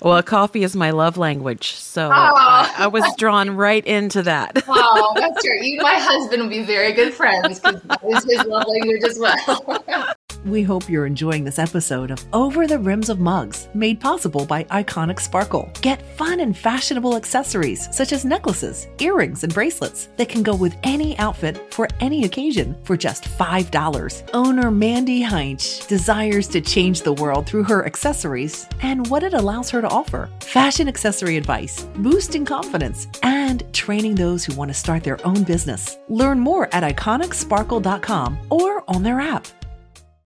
Well, 0.02 0.22
coffee 0.24 0.64
is 0.64 0.76
my 0.76 0.92
love 0.92 1.18
language. 1.18 1.74
So 1.74 2.08
Oh. 2.08 2.12
I, 2.12 2.32
ah. 2.36 2.76
I 2.84 2.88
was 2.88 3.04
drawn 3.18 3.52
right 3.52 3.86
into 3.86 4.24
that. 4.24 4.64
Oh, 4.80 5.14
that's 5.16 5.44
true. 5.44 5.60
You, 5.62 5.80
and 5.80 5.84
my 5.84 5.96
husband 5.96 6.44
will 6.44 6.50
be 6.50 6.64
very 6.64 6.94
good 6.94 7.14
friends 7.14 7.60
because 7.60 7.82
that 7.84 8.04
is 8.04 8.24
his 8.24 8.46
love 8.46 8.66
language 8.68 9.04
as 9.04 9.18
well. 9.20 10.14
We 10.46 10.64
hope 10.64 10.90
you're 10.90 11.06
enjoying 11.06 11.44
this 11.44 11.60
episode 11.60 12.12
of 12.12 12.24
Over 12.34 12.68
the 12.68 12.80
Rims 12.80 13.10
of 13.10 13.20
Mugs, 13.20 13.68
made 13.74 14.00
possible 14.00 14.46
by 14.46 14.64
Iconic 14.66 15.20
Sparkle. 15.20 15.70
Get 15.82 16.02
fun 16.18 16.40
and 16.40 16.58
fashionable 16.58 17.16
accessories 17.16 17.88
such 17.96 18.12
as 18.12 18.26
necklaces, 18.26 18.88
earrings, 19.00 19.44
and 19.44 19.54
bracelets 19.54 20.10
that 20.18 20.30
can 20.30 20.44
go 20.44 20.56
with 20.56 20.76
any 20.84 21.18
outfit 21.20 21.74
for 21.74 21.88
any 22.00 22.26
occasion 22.26 22.76
for 22.84 22.96
just 22.96 23.26
$5. 23.26 24.30
Owner 24.34 24.72
Mandy 24.72 25.22
Heinch 25.22 25.86
desires 25.88 26.48
to 26.50 26.62
change 26.62 27.02
the 27.02 27.14
world 27.14 27.48
through 27.48 27.64
her 27.64 27.86
accessories 27.86 28.68
and 28.82 29.08
what 29.10 29.24
it 29.24 29.34
allows 29.34 29.70
her 29.70 29.82
to 29.82 29.90
offer 29.90 30.30
fashion 30.42 30.88
accessory 30.88 31.38
advice, 31.38 31.84
boosting 31.98 32.46
confidence, 32.46 33.08
and 33.24 33.64
training 33.74 34.16
those 34.16 34.46
who 34.46 34.56
want 34.56 34.70
to 34.70 34.74
start 34.74 35.04
their 35.04 35.26
own 35.26 35.44
business. 35.44 35.98
Learn 36.10 36.40
more 36.40 36.74
at 36.74 36.84
iconicsparkle.com 36.84 38.38
or 38.50 38.84
on 38.88 39.04
their 39.04 39.20
app. 39.20 39.48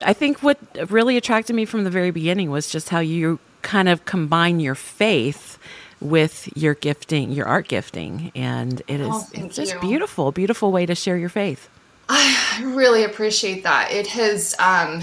I 0.01 0.13
think 0.13 0.43
what 0.43 0.57
really 0.91 1.17
attracted 1.17 1.55
me 1.55 1.65
from 1.65 1.83
the 1.83 1.89
very 1.89 2.11
beginning 2.11 2.51
was 2.51 2.69
just 2.69 2.89
how 2.89 2.99
you 2.99 3.39
kind 3.63 3.89
of 3.89 4.05
combine 4.05 4.59
your 4.59 4.75
faith 4.75 5.57
with 5.99 6.55
your 6.55 6.75
gifting, 6.75 7.31
your 7.31 7.47
art 7.47 7.67
gifting, 7.67 8.31
and 8.35 8.81
it 8.87 8.99
is 8.99 9.07
Oh, 9.09 9.27
it's 9.33 9.55
just 9.55 9.73
you. 9.73 9.79
beautiful, 9.79 10.31
beautiful 10.31 10.71
way 10.71 10.85
to 10.85 10.93
share 10.93 11.17
your 11.17 11.29
faith. 11.29 11.67
I 12.09 12.61
really 12.63 13.03
appreciate 13.03 13.63
that. 13.63 13.91
It 13.91 14.05
has, 14.07 14.55
um, 14.59 15.01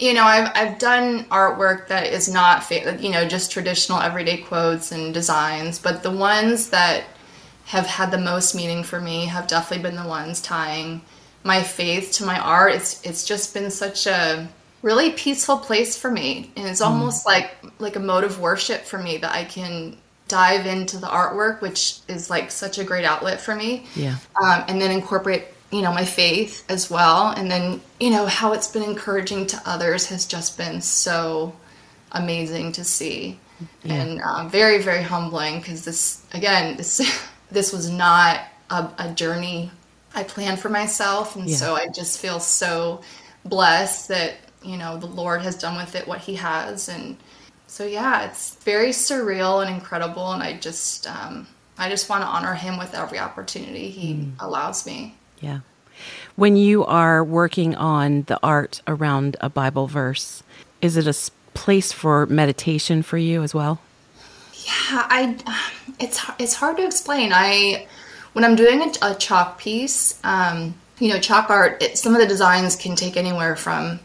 you 0.00 0.12
know, 0.14 0.24
I've 0.24 0.50
I've 0.56 0.78
done 0.80 1.24
artwork 1.26 1.86
that 1.88 2.08
is 2.08 2.28
not, 2.28 2.64
fa- 2.64 2.98
you 3.00 3.10
know, 3.10 3.26
just 3.26 3.52
traditional 3.52 4.00
everyday 4.00 4.38
quotes 4.38 4.90
and 4.90 5.14
designs, 5.14 5.78
but 5.78 6.02
the 6.02 6.10
ones 6.10 6.70
that 6.70 7.04
have 7.66 7.86
had 7.86 8.10
the 8.10 8.18
most 8.18 8.54
meaning 8.56 8.82
for 8.82 9.00
me 9.00 9.26
have 9.26 9.46
definitely 9.46 9.84
been 9.88 9.96
the 9.96 10.08
ones 10.08 10.40
tying 10.40 11.02
my 11.44 11.62
faith 11.62 12.12
to 12.12 12.24
my 12.24 12.38
art. 12.38 12.74
It's 12.74 13.04
it's 13.04 13.24
just 13.24 13.54
been 13.54 13.70
such 13.70 14.06
a 14.06 14.48
really 14.82 15.10
peaceful 15.12 15.58
place 15.58 15.96
for 15.96 16.10
me, 16.10 16.50
and 16.56 16.66
it's 16.66 16.80
almost 16.80 17.26
like 17.26 17.56
like 17.78 17.96
a 17.96 18.00
mode 18.00 18.24
of 18.24 18.40
worship 18.40 18.82
for 18.82 18.98
me 18.98 19.18
that 19.18 19.32
I 19.32 19.44
can 19.44 19.96
dive 20.28 20.66
into 20.66 20.98
the 20.98 21.06
artwork, 21.06 21.60
which 21.60 22.00
is 22.06 22.30
like 22.30 22.50
such 22.50 22.78
a 22.78 22.84
great 22.84 23.04
outlet 23.04 23.40
for 23.40 23.54
me. 23.54 23.86
Yeah. 23.96 24.16
um, 24.42 24.64
and 24.68 24.80
then 24.80 24.90
incorporate 24.90 25.44
you 25.70 25.82
know 25.82 25.92
my 25.92 26.04
faith 26.04 26.64
as 26.68 26.90
well. 26.90 27.28
And 27.28 27.50
then 27.50 27.80
you 28.00 28.10
know 28.10 28.26
how 28.26 28.52
it's 28.52 28.68
been 28.68 28.82
encouraging 28.82 29.46
to 29.48 29.62
others 29.66 30.06
has 30.06 30.26
just 30.26 30.56
been 30.56 30.80
so 30.80 31.54
amazing 32.12 32.72
to 32.72 32.84
see. 32.84 33.38
And 33.84 34.20
um, 34.22 34.50
very 34.50 34.80
very 34.80 35.02
humbling 35.02 35.58
because 35.58 35.84
this 35.84 36.24
again 36.32 36.76
this 36.76 37.00
this 37.50 37.72
was 37.72 37.90
not 37.90 38.40
a, 38.70 38.88
a 38.98 39.12
journey 39.14 39.70
i 40.14 40.22
plan 40.22 40.56
for 40.56 40.68
myself 40.68 41.36
and 41.36 41.48
Yeah. 41.48 41.56
so 41.56 41.74
i 41.74 41.86
just 41.88 42.18
feel 42.20 42.40
so 42.40 43.00
blessed 43.44 44.08
that 44.08 44.34
you 44.62 44.76
know 44.76 44.96
the 44.96 45.06
lord 45.06 45.42
has 45.42 45.56
done 45.56 45.76
with 45.76 45.94
it 45.94 46.06
what 46.08 46.20
he 46.20 46.34
has 46.36 46.88
and 46.88 47.16
so 47.66 47.84
yeah 47.84 48.24
it's 48.26 48.54
very 48.64 48.88
surreal 48.90 49.64
and 49.64 49.72
incredible 49.74 50.32
and 50.32 50.42
i 50.42 50.54
just 50.54 51.06
um, 51.06 51.46
i 51.78 51.88
just 51.88 52.08
want 52.08 52.22
to 52.22 52.26
honor 52.26 52.54
him 52.54 52.78
with 52.78 52.94
every 52.94 53.18
opportunity 53.18 53.90
he 53.90 54.28
allows 54.40 54.84
me 54.86 55.14
Yeah. 55.40 55.60
When 56.36 56.56
you 56.56 56.84
are 56.84 57.24
working 57.24 57.74
on 57.74 58.22
the 58.28 58.38
art 58.42 58.82
around 58.86 59.36
a 59.40 59.48
Bible 59.48 59.88
verse, 59.88 60.44
is 60.80 60.96
it 60.96 61.08
a 61.08 61.30
place 61.54 61.90
for 61.92 62.26
meditation 62.26 63.02
for 63.02 63.18
you 63.18 63.42
as 63.42 63.52
well? 63.52 63.80
Yeah, 64.54 65.02
I 65.10 65.36
it's 65.98 66.20
it's 66.38 66.54
hard 66.54 66.76
to 66.76 66.84
explain. 66.86 67.32
I 67.34 67.88
when 68.38 68.44
I'm 68.44 68.54
doing 68.54 68.82
a, 68.82 68.92
a 69.02 69.14
chalk 69.16 69.58
piece, 69.58 70.16
um, 70.22 70.72
you 71.00 71.08
know, 71.08 71.18
chalk 71.18 71.50
art. 71.50 71.82
It, 71.82 71.98
some 71.98 72.14
of 72.14 72.20
the 72.20 72.26
designs 72.28 72.76
can 72.76 72.94
take 72.94 73.16
anywhere 73.16 73.56
from 73.56 73.98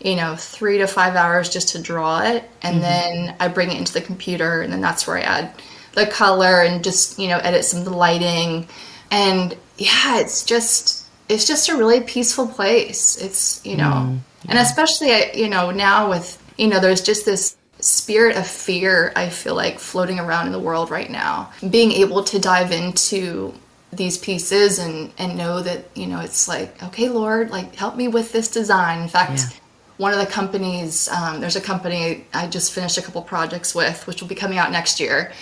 you 0.00 0.16
know 0.16 0.34
three 0.34 0.78
to 0.78 0.86
five 0.86 1.14
hours 1.14 1.50
just 1.50 1.68
to 1.74 1.82
draw 1.82 2.22
it, 2.22 2.48
and 2.62 2.82
then 2.82 3.36
I 3.38 3.48
bring 3.48 3.70
it 3.70 3.76
into 3.76 3.92
the 3.92 4.00
computer, 4.00 4.62
and 4.62 4.72
then 4.72 4.80
that's 4.80 5.06
where 5.06 5.18
I 5.18 5.20
add 5.20 5.62
the 5.92 6.06
color 6.06 6.62
and 6.62 6.82
just 6.82 7.18
you 7.18 7.28
know 7.28 7.36
edit 7.36 7.66
some 7.66 7.80
of 7.80 7.84
the 7.84 7.94
lighting, 7.94 8.66
and 9.10 9.54
yeah, 9.76 10.20
it's 10.20 10.42
just 10.42 11.06
it's 11.28 11.46
just 11.46 11.68
a 11.68 11.76
really 11.76 12.00
peaceful 12.00 12.48
place. 12.48 13.18
It's 13.18 13.60
you 13.62 13.76
know, 13.76 14.18
and 14.48 14.58
especially 14.58 15.38
you 15.38 15.50
know 15.50 15.70
now 15.70 16.08
with 16.08 16.42
you 16.56 16.68
know 16.68 16.80
there's 16.80 17.02
just 17.02 17.26
this 17.26 17.58
spirit 17.78 18.38
of 18.38 18.46
fear 18.46 19.12
I 19.14 19.28
feel 19.28 19.54
like 19.54 19.78
floating 19.78 20.18
around 20.18 20.46
in 20.46 20.52
the 20.52 20.58
world 20.58 20.90
right 20.90 21.10
now. 21.10 21.52
Being 21.68 21.92
able 21.92 22.24
to 22.24 22.38
dive 22.38 22.72
into 22.72 23.52
these 23.92 24.18
pieces 24.18 24.78
and 24.78 25.12
and 25.18 25.38
know 25.38 25.60
that 25.60 25.84
you 25.94 26.06
know 26.06 26.20
it's 26.20 26.48
like 26.48 26.82
okay 26.82 27.08
Lord 27.08 27.50
like 27.50 27.74
help 27.74 27.96
me 27.96 28.08
with 28.08 28.32
this 28.32 28.48
design. 28.48 29.02
In 29.02 29.08
fact. 29.08 29.38
Yeah. 29.38 29.58
One 29.98 30.12
of 30.12 30.18
the 30.18 30.26
companies, 30.26 31.08
um, 31.08 31.40
there's 31.40 31.56
a 31.56 31.60
company 31.62 32.26
I 32.34 32.48
just 32.48 32.74
finished 32.74 32.98
a 32.98 33.00
couple 33.00 33.22
projects 33.22 33.74
with, 33.74 34.06
which 34.06 34.20
will 34.20 34.28
be 34.28 34.34
coming 34.34 34.58
out 34.58 34.70
next 34.70 35.00
year. 35.00 35.32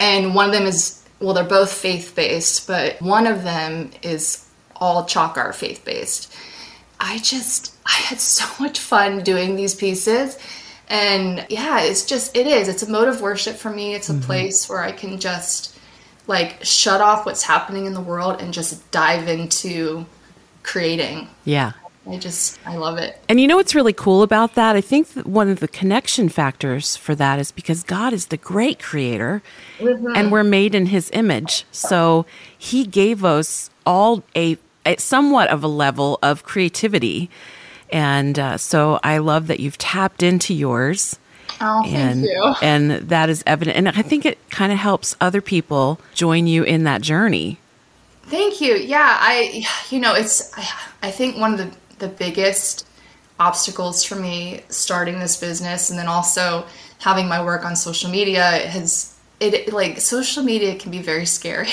And 0.00 0.34
one 0.34 0.46
of 0.46 0.52
them 0.52 0.64
is, 0.64 1.04
well, 1.20 1.34
they're 1.34 1.44
both 1.44 1.70
faith 1.70 2.14
based, 2.16 2.66
but 2.66 3.00
one 3.02 3.26
of 3.26 3.42
them 3.44 3.90
is 4.02 4.48
all 4.76 5.04
chalk 5.04 5.36
art 5.36 5.54
faith 5.54 5.84
based. 5.84 6.32
I 7.00 7.18
just, 7.18 7.74
I 7.84 7.92
had 7.92 8.18
so 8.20 8.46
much 8.62 8.78
fun 8.78 9.22
doing 9.22 9.56
these 9.56 9.74
pieces. 9.74 10.38
And 10.88 11.46
yeah, 11.50 11.82
it's 11.82 12.06
just, 12.06 12.34
it 12.34 12.46
is. 12.46 12.68
It's 12.68 12.82
a 12.82 12.90
mode 12.90 13.08
of 13.08 13.20
worship 13.20 13.56
for 13.56 13.70
me. 13.70 13.94
It's 13.94 14.08
a 14.08 14.14
place 14.14 14.68
where 14.68 14.80
I 14.80 14.92
can 14.92 15.20
just 15.20 15.77
like 16.28 16.62
shut 16.62 17.00
off 17.00 17.26
what's 17.26 17.42
happening 17.42 17.86
in 17.86 17.94
the 17.94 18.00
world 18.00 18.40
and 18.40 18.54
just 18.54 18.88
dive 18.92 19.26
into 19.26 20.06
creating. 20.62 21.28
Yeah. 21.44 21.72
I 22.06 22.16
just, 22.16 22.58
I 22.64 22.76
love 22.76 22.96
it. 22.96 23.20
And 23.28 23.38
you 23.40 23.46
know 23.46 23.56
what's 23.56 23.74
really 23.74 23.92
cool 23.92 24.22
about 24.22 24.54
that? 24.54 24.76
I 24.76 24.80
think 24.80 25.08
that 25.08 25.26
one 25.26 25.48
of 25.50 25.60
the 25.60 25.68
connection 25.68 26.28
factors 26.28 26.96
for 26.96 27.14
that 27.14 27.38
is 27.38 27.52
because 27.52 27.82
God 27.82 28.12
is 28.12 28.26
the 28.26 28.38
great 28.38 28.78
creator 28.78 29.42
and 29.80 30.32
we're 30.32 30.44
made 30.44 30.74
in 30.74 30.86
his 30.86 31.10
image. 31.12 31.66
So 31.70 32.24
he 32.56 32.86
gave 32.86 33.24
us 33.24 33.68
all 33.84 34.22
a, 34.34 34.56
a 34.86 34.96
somewhat 34.96 35.50
of 35.50 35.62
a 35.62 35.68
level 35.68 36.18
of 36.22 36.44
creativity. 36.44 37.28
And 37.90 38.38
uh, 38.38 38.56
so 38.56 39.00
I 39.02 39.18
love 39.18 39.46
that 39.48 39.60
you've 39.60 39.78
tapped 39.78 40.22
into 40.22 40.54
yours. 40.54 41.18
Oh, 41.60 41.82
thank 41.82 41.96
and 41.96 42.22
you. 42.22 42.54
and 42.62 42.90
that 43.08 43.28
is 43.28 43.42
evident 43.46 43.76
and 43.76 43.88
i 43.88 44.02
think 44.02 44.24
it 44.24 44.38
kind 44.50 44.70
of 44.70 44.78
helps 44.78 45.16
other 45.20 45.40
people 45.40 46.00
join 46.14 46.46
you 46.46 46.62
in 46.62 46.84
that 46.84 47.02
journey 47.02 47.58
Thank 48.28 48.60
you. 48.60 48.74
Yeah, 48.74 49.16
I, 49.18 49.66
you 49.88 50.00
know, 50.00 50.14
it's, 50.14 50.52
I, 50.56 50.68
I 51.04 51.10
think 51.10 51.38
one 51.38 51.54
of 51.54 51.58
the, 51.58 52.06
the 52.06 52.08
biggest 52.08 52.86
obstacles 53.40 54.04
for 54.04 54.16
me 54.16 54.62
starting 54.68 55.18
this 55.18 55.38
business 55.38 55.88
and 55.88 55.98
then 55.98 56.08
also 56.08 56.66
having 56.98 57.26
my 57.26 57.42
work 57.42 57.64
on 57.64 57.74
social 57.74 58.10
media 58.10 58.42
has, 58.42 59.16
it 59.40 59.72
like 59.72 60.00
social 60.00 60.42
media 60.42 60.76
can 60.76 60.90
be 60.90 61.00
very 61.00 61.24
scary. 61.24 61.70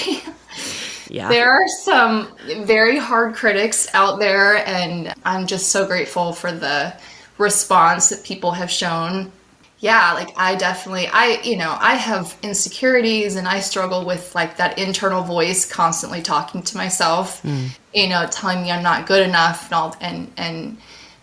yeah 1.09 1.27
there 1.29 1.51
are 1.51 1.67
some 1.67 2.33
very 2.63 2.97
hard 2.97 3.35
critics 3.35 3.93
out 3.93 4.19
there, 4.19 4.65
and 4.65 5.13
I'm 5.25 5.47
just 5.47 5.73
so 5.73 5.85
grateful 5.85 6.31
for 6.31 6.53
the 6.53 6.95
response 7.37 8.09
that 8.09 8.23
people 8.23 8.51
have 8.51 8.71
shown. 8.71 9.29
Yeah, 9.85 10.13
like 10.13 10.31
I 10.35 10.55
definitely, 10.55 11.05
I, 11.13 11.41
you 11.43 11.57
know, 11.57 11.77
I 11.79 11.93
have 11.93 12.35
insecurities 12.41 13.35
and 13.35 13.47
I 13.47 13.59
struggle 13.59 14.03
with 14.03 14.33
like 14.33 14.57
that 14.57 14.79
internal 14.79 15.21
voice 15.21 15.71
constantly 15.71 16.23
talking 16.23 16.63
to 16.63 16.75
myself, 16.75 17.39
you 17.93 18.09
know, 18.09 18.25
telling 18.31 18.63
me 18.63 18.71
I'm 18.71 18.81
not 18.81 19.05
good 19.05 19.21
enough 19.21 19.65
and 19.65 19.73
all, 19.75 19.95
and, 20.01 20.31
and 20.37 20.77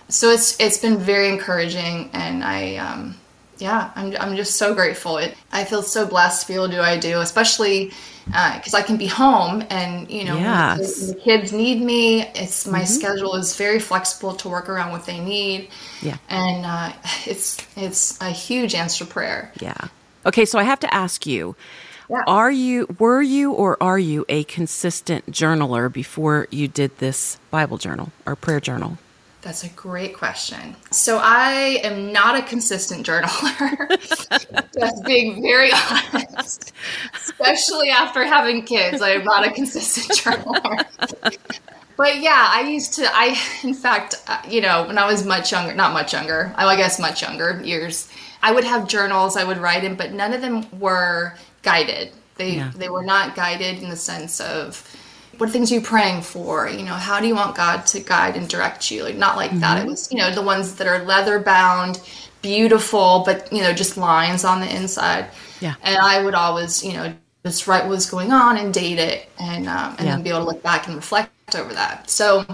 so 0.09 0.31
it's, 0.31 0.61
it's 0.61 0.79
been 0.79 0.97
very 0.97 1.29
encouraging 1.29 2.11
and 2.13 2.45
I, 2.45 2.77
um, 2.77 3.17
yeah, 3.63 3.91
I'm, 3.97 4.15
I'm 4.21 4.35
just 4.37 4.57
so 4.57 4.75
grateful. 4.75 5.19
It, 5.19 5.35
I 5.53 5.65
feel 5.65 5.83
so 5.83 6.07
blessed 6.07 6.43
to 6.43 6.49
be 6.49 6.55
able 6.55 6.67
to 6.67 6.73
do 6.73 6.79
what 6.79 6.89
I 6.89 6.99
do, 6.99 7.21
especially 7.21 7.93
because 8.27 8.75
I 8.75 8.83
can 8.83 8.97
be 8.97 9.07
home 9.07 9.65
and, 9.71 10.11
you 10.11 10.25
know, 10.25 10.35
when 10.37 10.45
the 10.45 10.77
kids- 10.85 11.09
the 11.15 11.21
kids 11.21 11.53
need 11.53 11.81
me. 11.83 12.23
It's 12.43 12.67
my 12.67 12.85
schedule 12.85 13.35
is 13.37 13.57
very 13.57 13.79
flexible 13.81 14.35
to 14.43 14.49
work 14.49 14.69
around 14.69 14.91
what 14.93 15.07
they 15.07 15.21
need. 15.21 15.69
Yeah. 16.03 16.17
And 16.29 16.67
uh, 16.67 16.93
it's 17.27 17.59
it's 17.77 18.21
a 18.21 18.31
huge 18.31 18.75
answer 18.75 19.05
prayer. 19.07 19.51
yeah 19.61 19.89
okay 20.25 20.45
so 20.45 20.57
i 20.59 20.63
have 20.63 20.79
to 20.79 20.91
ask 20.95 21.27
you 21.27 21.57
Yeah. 22.09 22.23
are 22.29 22.53
you 22.65 22.87
were 23.01 23.23
you 23.23 23.53
or 23.53 23.77
are 23.83 23.99
you 23.99 24.25
a 24.29 24.45
consistent 24.45 25.23
journaler 25.33 25.93
before 25.93 26.47
you 26.51 26.69
did 26.69 26.91
this 26.99 27.39
bible 27.51 27.77
journal 27.77 28.13
or 28.25 28.37
prayer 28.37 28.61
journal 28.61 28.99
That's 29.43 29.65
a 29.65 29.69
great 29.71 30.15
question. 30.17 30.77
So 30.93 31.19
I 31.21 31.81
am 31.83 32.13
not 32.13 32.39
a 32.39 32.43
consistent 32.43 33.05
journaler. 33.05 33.89
Just 34.79 35.05
being 35.05 35.43
very 35.43 35.71
honest. 35.73 36.73
Especially 37.13 37.91
after 37.91 38.25
having 38.25 38.63
kids, 38.65 39.03
I 39.03 39.11
am 39.11 39.25
not 39.25 39.45
a 39.45 39.51
consistent 39.51 40.17
journaler. 40.19 40.87
But 41.97 42.21
yeah, 42.21 42.51
I 42.53 42.69
used 42.69 42.95
to. 42.95 43.05
I, 43.13 43.37
in 43.65 43.75
fact, 43.75 44.15
uh, 44.29 44.41
you 44.49 44.61
know, 44.61 44.85
when 44.87 44.97
I 44.97 45.07
was 45.07 45.27
much 45.27 45.51
younger, 45.51 45.75
not 45.75 45.93
much 45.93 46.13
younger, 46.13 46.55
I 46.57 46.77
guess 46.77 47.01
much 47.01 47.21
younger 47.23 47.61
years, 47.65 48.09
I 48.43 48.53
would 48.53 48.65
have 48.65 48.87
journals 48.89 49.37
I 49.37 49.43
would 49.45 49.59
write 49.59 49.83
in, 49.83 49.97
but 49.97 50.13
none 50.13 50.33
of 50.33 50.41
them 50.41 50.67
were 50.79 51.35
guided. 51.63 52.13
They 52.37 52.57
Yeah. 52.57 52.71
they 52.77 52.89
were 52.89 53.03
not 53.05 53.35
guided 53.35 53.83
in 53.83 53.91
the 53.91 53.97
sense 53.97 54.41
of, 54.41 54.89
what 55.39 55.51
things 55.51 55.71
are 55.71 55.75
you 55.75 55.81
praying 55.81 56.23
for? 56.23 56.69
You 56.69 56.85
know, 56.85 56.95
how 56.95 57.21
do 57.21 57.27
you 57.27 57.35
want 57.35 57.57
God 57.57 57.87
to 57.87 58.01
guide 58.01 58.37
and 58.37 58.49
direct 58.49 58.91
you? 58.91 59.03
Like 59.03 59.17
not 59.17 59.37
like 59.37 59.51
mm-hmm. 59.51 59.61
that. 59.61 59.85
It 59.85 59.89
was, 59.89 60.11
you 60.13 60.19
know, 60.19 60.35
the 60.35 60.43
ones 60.43 60.75
that 60.77 60.87
are 60.87 61.05
leather 61.05 61.41
bound, 61.41 62.01
beautiful, 62.43 63.23
but 63.25 63.53
you 63.53 63.63
know, 63.63 63.73
just 63.73 63.97
lines 63.97 64.45
on 64.45 64.61
the 64.61 64.75
inside. 64.75 65.27
Yeah. 65.61 65.75
And 65.83 65.97
I 65.97 66.23
would 66.23 66.35
always, 66.35 66.85
you 66.85 66.93
know, 66.95 67.15
just 67.45 67.67
write 67.67 67.83
what 67.83 67.91
was 67.91 68.09
going 68.09 68.33
on 68.33 68.57
and 68.57 68.73
date 68.73 68.99
it 68.99 69.29
and 69.39 69.69
um, 69.69 69.97
and 69.99 70.07
yeah. 70.07 70.15
then 70.15 70.23
be 70.23 70.31
able 70.31 70.41
to 70.41 70.47
look 70.47 70.63
back 70.63 70.87
and 70.87 70.97
reflect 70.97 71.31
over 71.55 71.73
that. 71.75 72.09
So 72.09 72.47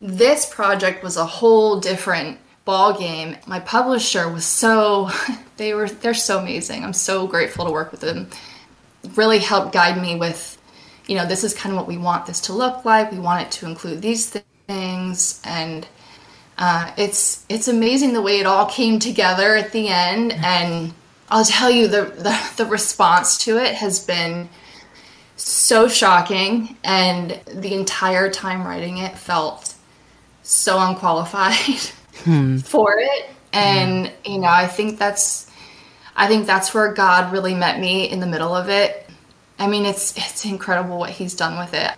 this 0.00 0.46
project 0.46 1.02
was 1.02 1.16
a 1.16 1.26
whole 1.26 1.78
different 1.78 2.38
ball 2.64 2.98
game. 2.98 3.36
My 3.46 3.60
publisher 3.60 4.28
was 4.28 4.44
so 4.44 5.10
they 5.56 5.74
were 5.74 5.88
they're 5.88 6.14
so 6.14 6.38
amazing. 6.38 6.84
I'm 6.84 6.92
so 6.92 7.26
grateful 7.26 7.66
to 7.66 7.72
work 7.72 7.90
with 7.90 8.00
them. 8.00 8.28
Really 9.16 9.38
helped 9.38 9.72
guide 9.72 10.00
me 10.00 10.16
with, 10.16 10.58
you 11.06 11.16
know, 11.16 11.26
this 11.26 11.44
is 11.44 11.54
kind 11.54 11.72
of 11.72 11.78
what 11.78 11.88
we 11.88 11.98
want 11.98 12.26
this 12.26 12.40
to 12.42 12.52
look 12.52 12.84
like. 12.84 13.10
We 13.10 13.18
want 13.18 13.46
it 13.46 13.50
to 13.52 13.66
include 13.66 14.02
these 14.02 14.30
things, 14.66 15.40
and 15.44 15.86
uh, 16.58 16.92
it's 16.96 17.44
it's 17.48 17.68
amazing 17.68 18.12
the 18.12 18.22
way 18.22 18.40
it 18.40 18.46
all 18.46 18.66
came 18.66 18.98
together 18.98 19.56
at 19.56 19.72
the 19.72 19.88
end. 19.88 20.32
And 20.32 20.92
I'll 21.30 21.44
tell 21.44 21.70
you, 21.70 21.88
the, 21.88 22.04
the 22.16 22.38
the 22.56 22.66
response 22.66 23.38
to 23.44 23.58
it 23.58 23.74
has 23.74 24.04
been 24.04 24.48
so 25.36 25.88
shocking, 25.88 26.76
and 26.84 27.40
the 27.46 27.74
entire 27.74 28.30
time 28.30 28.66
writing 28.66 28.98
it 28.98 29.16
felt 29.18 29.74
so 30.42 30.78
unqualified. 30.80 31.78
hmm. 32.24 32.56
for 32.58 32.96
it. 32.98 33.30
And 33.52 34.12
you 34.24 34.38
know, 34.38 34.48
I 34.48 34.66
think 34.66 34.98
that's 34.98 35.50
I 36.16 36.26
think 36.26 36.46
that's 36.46 36.74
where 36.74 36.92
God 36.92 37.32
really 37.32 37.54
met 37.54 37.80
me 37.80 38.08
in 38.10 38.20
the 38.20 38.26
middle 38.26 38.54
of 38.54 38.68
it. 38.68 39.08
I 39.60 39.68
mean, 39.68 39.84
it's 39.84 40.16
it's 40.16 40.44
incredible 40.44 40.98
what 40.98 41.10
He's 41.10 41.34
done 41.34 41.58
with 41.58 41.74
it. 41.74 41.92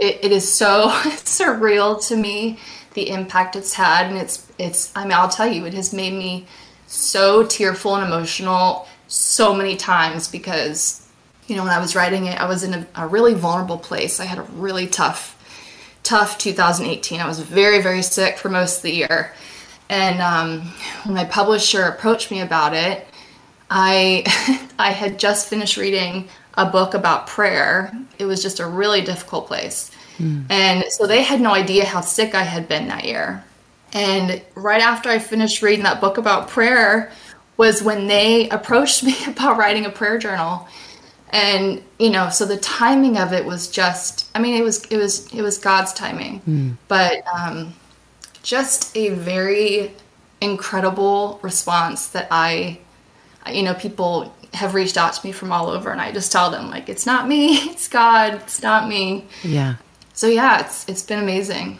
It, 0.00 0.20
it 0.22 0.32
is 0.32 0.52
so 0.52 0.88
surreal 0.92 2.06
to 2.08 2.16
me 2.16 2.58
the 2.94 3.10
impact 3.10 3.56
it's 3.56 3.74
had, 3.74 4.06
and 4.06 4.16
it's 4.16 4.46
it's. 4.58 4.92
I 4.94 5.02
mean, 5.02 5.12
I'll 5.12 5.28
tell 5.28 5.48
you, 5.50 5.64
it 5.66 5.74
has 5.74 5.92
made 5.92 6.12
me 6.12 6.46
so 6.86 7.44
tearful 7.44 7.96
and 7.96 8.06
emotional 8.06 8.86
so 9.08 9.54
many 9.54 9.76
times 9.76 10.28
because 10.28 11.06
you 11.48 11.56
know 11.56 11.64
when 11.64 11.72
I 11.72 11.80
was 11.80 11.96
writing 11.96 12.26
it, 12.26 12.40
I 12.40 12.46
was 12.46 12.62
in 12.62 12.74
a, 12.74 12.86
a 12.94 13.06
really 13.08 13.34
vulnerable 13.34 13.78
place. 13.78 14.20
I 14.20 14.24
had 14.26 14.38
a 14.38 14.42
really 14.42 14.86
tough 14.86 15.34
tough 16.04 16.38
2018. 16.38 17.20
I 17.20 17.26
was 17.26 17.40
very 17.40 17.82
very 17.82 18.02
sick 18.02 18.38
for 18.38 18.48
most 18.48 18.76
of 18.76 18.82
the 18.82 18.94
year 18.94 19.32
and 19.88 20.20
um, 20.20 20.60
when 21.04 21.14
my 21.14 21.24
publisher 21.24 21.82
approached 21.84 22.30
me 22.30 22.40
about 22.40 22.74
it, 22.74 23.06
I 23.70 24.24
I 24.78 24.90
had 24.90 25.18
just 25.18 25.48
finished 25.48 25.76
reading 25.76 26.28
a 26.58 26.66
book 26.66 26.92
about 26.92 27.28
prayer. 27.28 27.92
It 28.18 28.26
was 28.26 28.42
just 28.42 28.60
a 28.60 28.66
really 28.66 29.00
difficult 29.00 29.46
place. 29.46 29.90
Mm. 30.18 30.50
And 30.50 30.84
so 30.92 31.06
they 31.06 31.22
had 31.22 31.40
no 31.40 31.54
idea 31.54 31.84
how 31.84 32.00
sick 32.00 32.34
I 32.34 32.42
had 32.42 32.68
been 32.68 32.88
that 32.88 33.04
year. 33.04 33.44
And 33.92 34.42
right 34.56 34.82
after 34.82 35.08
I 35.08 35.20
finished 35.20 35.62
reading 35.62 35.84
that 35.84 36.00
book 36.00 36.18
about 36.18 36.48
prayer 36.48 37.12
was 37.56 37.82
when 37.82 38.08
they 38.08 38.48
approached 38.50 39.02
me 39.08 39.16
about 39.26 39.56
writing 39.56 39.86
a 39.86 39.90
prayer 39.90 40.18
journal. 40.18 40.68
And 41.30 41.82
you 41.98 42.10
know, 42.10 42.28
so 42.28 42.44
the 42.44 42.56
timing 42.56 43.18
of 43.18 43.32
it 43.32 43.44
was 43.44 43.68
just 43.68 44.28
I 44.34 44.40
mean 44.40 44.60
it 44.60 44.64
was 44.64 44.84
it 44.86 44.96
was 44.96 45.32
it 45.32 45.42
was 45.42 45.58
God's 45.58 45.92
timing. 45.92 46.40
Mm. 46.40 46.76
But 46.88 47.22
um 47.32 47.74
just 48.42 48.96
a 48.96 49.10
very 49.10 49.92
incredible 50.40 51.38
response 51.42 52.08
that 52.08 52.28
I, 52.30 52.80
you 53.52 53.62
know, 53.62 53.74
people 53.74 54.34
have 54.54 54.74
reached 54.74 54.96
out 54.96 55.12
to 55.12 55.26
me 55.26 55.32
from 55.32 55.52
all 55.52 55.68
over, 55.68 55.90
and 55.90 56.00
I 56.00 56.12
just 56.12 56.32
tell 56.32 56.50
them 56.50 56.70
like, 56.70 56.88
it's 56.88 57.06
not 57.06 57.28
me, 57.28 57.56
it's 57.70 57.88
God, 57.88 58.34
it's 58.34 58.62
not 58.62 58.88
me. 58.88 59.26
Yeah. 59.42 59.76
So 60.12 60.26
yeah, 60.26 60.60
it's 60.60 60.88
it's 60.88 61.02
been 61.02 61.18
amazing. 61.18 61.78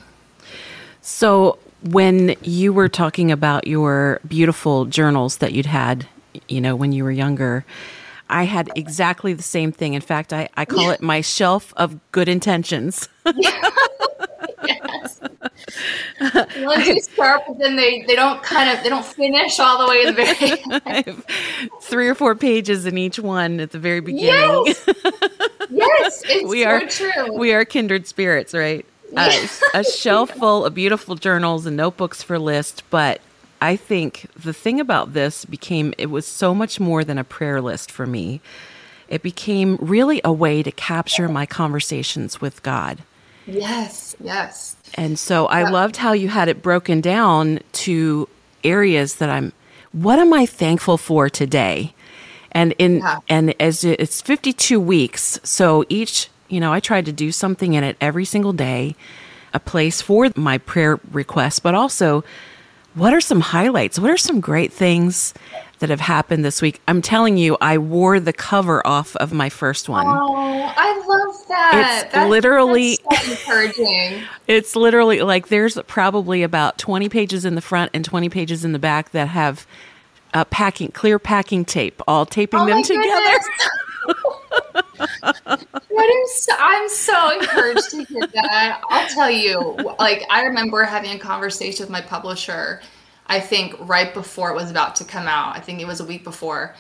So 1.01 1.59
when 1.83 2.37
you 2.43 2.73
were 2.73 2.89
talking 2.89 3.31
about 3.33 3.67
your 3.67 4.21
beautiful 4.27 4.85
journals 4.85 5.39
that 5.39 5.53
you'd 5.53 5.67
had, 5.67 6.07
you 6.49 6.61
know, 6.61 6.77
when 6.77 6.93
you 6.93 7.05
were 7.05 7.11
younger, 7.11 7.65
I 8.29 8.45
had 8.45 8.71
exactly 8.77 9.33
the 9.33 9.43
same 9.43 9.73
thing. 9.73 9.95
In 9.95 10.03
fact, 10.03 10.33
I, 10.33 10.49
I 10.57 10.65
call 10.65 10.91
it 10.91 11.01
my 11.01 11.21
shelf 11.21 11.73
of 11.77 11.99
good 12.13 12.29
intentions. 12.29 13.09
yes. 14.65 15.21
Ones 16.59 16.87
you 16.87 17.01
start, 17.01 17.43
but 17.47 17.59
then 17.59 17.77
they, 17.77 18.03
they 18.03 18.17
don't 18.17 18.43
kind 18.43 18.71
of 18.71 18.83
they 18.83 18.89
don't 18.89 19.05
finish 19.05 19.59
all 19.59 19.79
the 19.79 19.89
way 19.89 20.05
at 20.05 20.17
the 20.17 21.15
very 21.15 21.17
Three 21.83 22.09
or 22.09 22.15
four 22.15 22.35
pages 22.35 22.87
in 22.87 22.99
each 22.99 23.19
one 23.19 23.61
at 23.61 23.71
the 23.71 23.79
very 23.79 24.01
beginning. 24.01 24.67
Yes, 24.67 24.89
yes 25.71 26.25
we 26.45 26.63
so 26.63 26.69
are 26.69 26.87
true. 26.87 27.39
We 27.39 27.53
are 27.53 27.65
kindred 27.65 28.07
spirits, 28.07 28.55
right? 28.55 28.85
Yes. 29.13 29.63
Uh, 29.75 29.79
a 29.79 29.85
shelf 29.85 30.31
full 30.31 30.67
of 30.67 30.75
beautiful 30.75 31.15
journals 31.15 31.67
and 31.67 31.77
notebooks 31.77 32.23
for 32.23 32.39
list, 32.39 32.83
but 32.91 33.21
I 33.61 33.77
think 33.77 34.27
the 34.37 34.53
thing 34.53 34.81
about 34.81 35.15
this 35.15 35.45
became 35.45 35.95
it 35.99 36.07
was 36.07 36.27
so 36.27 36.55
much 36.55 36.79
more 36.79 37.05
than 37.05 37.19
a 37.19 37.25
prayer 37.25 37.61
list 37.61 37.91
for 37.91 38.07
me. 38.07 38.41
It 39.09 39.23
became 39.23 39.79
really 39.81 40.21
a 40.23 40.33
way 40.33 40.63
to 40.63 40.71
capture 40.71 41.29
my 41.29 41.47
conversations 41.47 42.41
with 42.41 42.63
God. 42.63 42.99
Yes, 43.49 44.15
yes. 44.23 44.77
And 44.95 45.19
so 45.19 45.47
I 45.47 45.69
loved 45.71 45.97
how 45.97 46.13
you 46.13 46.29
had 46.29 46.49
it 46.49 46.63
broken 46.63 47.01
down 47.01 47.61
to 47.73 48.29
areas 48.63 49.17
that 49.17 49.31
I'm 49.31 49.53
what 49.93 50.19
am 50.19 50.35
I 50.35 50.45
thankful 50.45 50.99
for 50.99 51.31
today? 51.31 51.95
And 52.53 52.75
in 52.79 52.99
yeah. 52.99 53.21
and 53.29 53.55
as 53.61 53.85
it's 53.85 54.21
52 54.21 54.79
weeks, 54.79 55.41
so 55.43 55.85
each, 55.89 56.29
you 56.49 56.61
know, 56.61 56.73
I 56.73 56.81
tried 56.81 57.07
to 57.07 57.13
do 57.13 57.33
something 57.33 57.73
in 57.73 57.85
it 57.85 57.97
every 58.01 58.27
single 58.27 58.53
day, 58.53 58.95
a 59.55 59.61
place 59.61 60.03
for 60.03 60.29
my 60.37 60.59
prayer 60.59 61.01
requests, 61.11 61.59
but 61.59 61.75
also 61.75 62.25
what 62.95 63.15
are 63.15 63.21
some 63.21 63.41
highlights? 63.41 63.99
What 63.99 64.11
are 64.11 64.19
some 64.19 64.41
great 64.41 64.73
things 64.73 65.33
that 65.79 65.91
have 65.91 66.01
happened 66.01 66.45
this 66.45 66.63
week? 66.63 66.81
I'm 66.89 67.03
telling 67.03 67.37
you, 67.37 67.57
I 67.61 67.79
wore 67.79 68.21
the 68.21 68.33
cover 68.33 68.87
off 68.87 69.17
of 69.17 69.33
my 69.33 69.49
first 69.49 69.89
one. 69.89 70.07
Oh, 70.07 70.73
I 70.77 70.97
love 70.97 71.49
that. 71.49 72.03
It's 72.05 72.13
that's, 72.13 72.29
literally 72.29 72.99
that's 73.11 73.25
so 73.25 73.33
encouraging. 73.33 74.23
it's 74.47 74.77
literally 74.77 75.21
like 75.23 75.49
there's 75.49 75.79
probably 75.87 76.43
about 76.43 76.79
20 76.79 77.09
pages 77.09 77.45
in 77.45 77.55
the 77.55 77.61
front 77.61 77.91
and 77.95 78.05
20 78.05 78.29
pages 78.29 78.65
in 78.65 78.73
the 78.73 78.79
back 78.79 79.11
that 79.11 79.29
have 79.29 79.67
uh, 80.35 80.45
packing 80.45 80.91
clear 80.91 81.19
packing 81.19 81.65
tape, 81.65 82.03
all 82.07 82.27
taping 82.27 82.61
oh 82.61 82.67
them 82.67 82.83
together. 82.83 83.39
I'm 85.99 86.27
so, 86.27 86.53
I'm 86.59 86.89
so 86.89 87.41
encouraged 87.41 87.91
to 87.91 88.05
hear 88.05 88.27
that. 88.35 88.81
I'll 88.89 89.09
tell 89.09 89.31
you, 89.31 89.77
like 89.99 90.25
I 90.31 90.43
remember 90.45 90.85
having 90.85 91.11
a 91.11 91.19
conversation 91.19 91.85
with 91.85 91.91
my 91.91 92.01
publisher. 92.01 92.81
I 93.29 93.41
think 93.41 93.75
right 93.81 94.13
before 94.13 94.51
it 94.51 94.55
was 94.55 94.71
about 94.71 94.97
to 94.97 95.05
come 95.05 95.29
out. 95.29 95.57
I 95.57 95.61
think 95.61 95.81
it 95.81 95.87
was 95.87 96.01
a 96.01 96.05
week 96.05 96.25
before, 96.25 96.75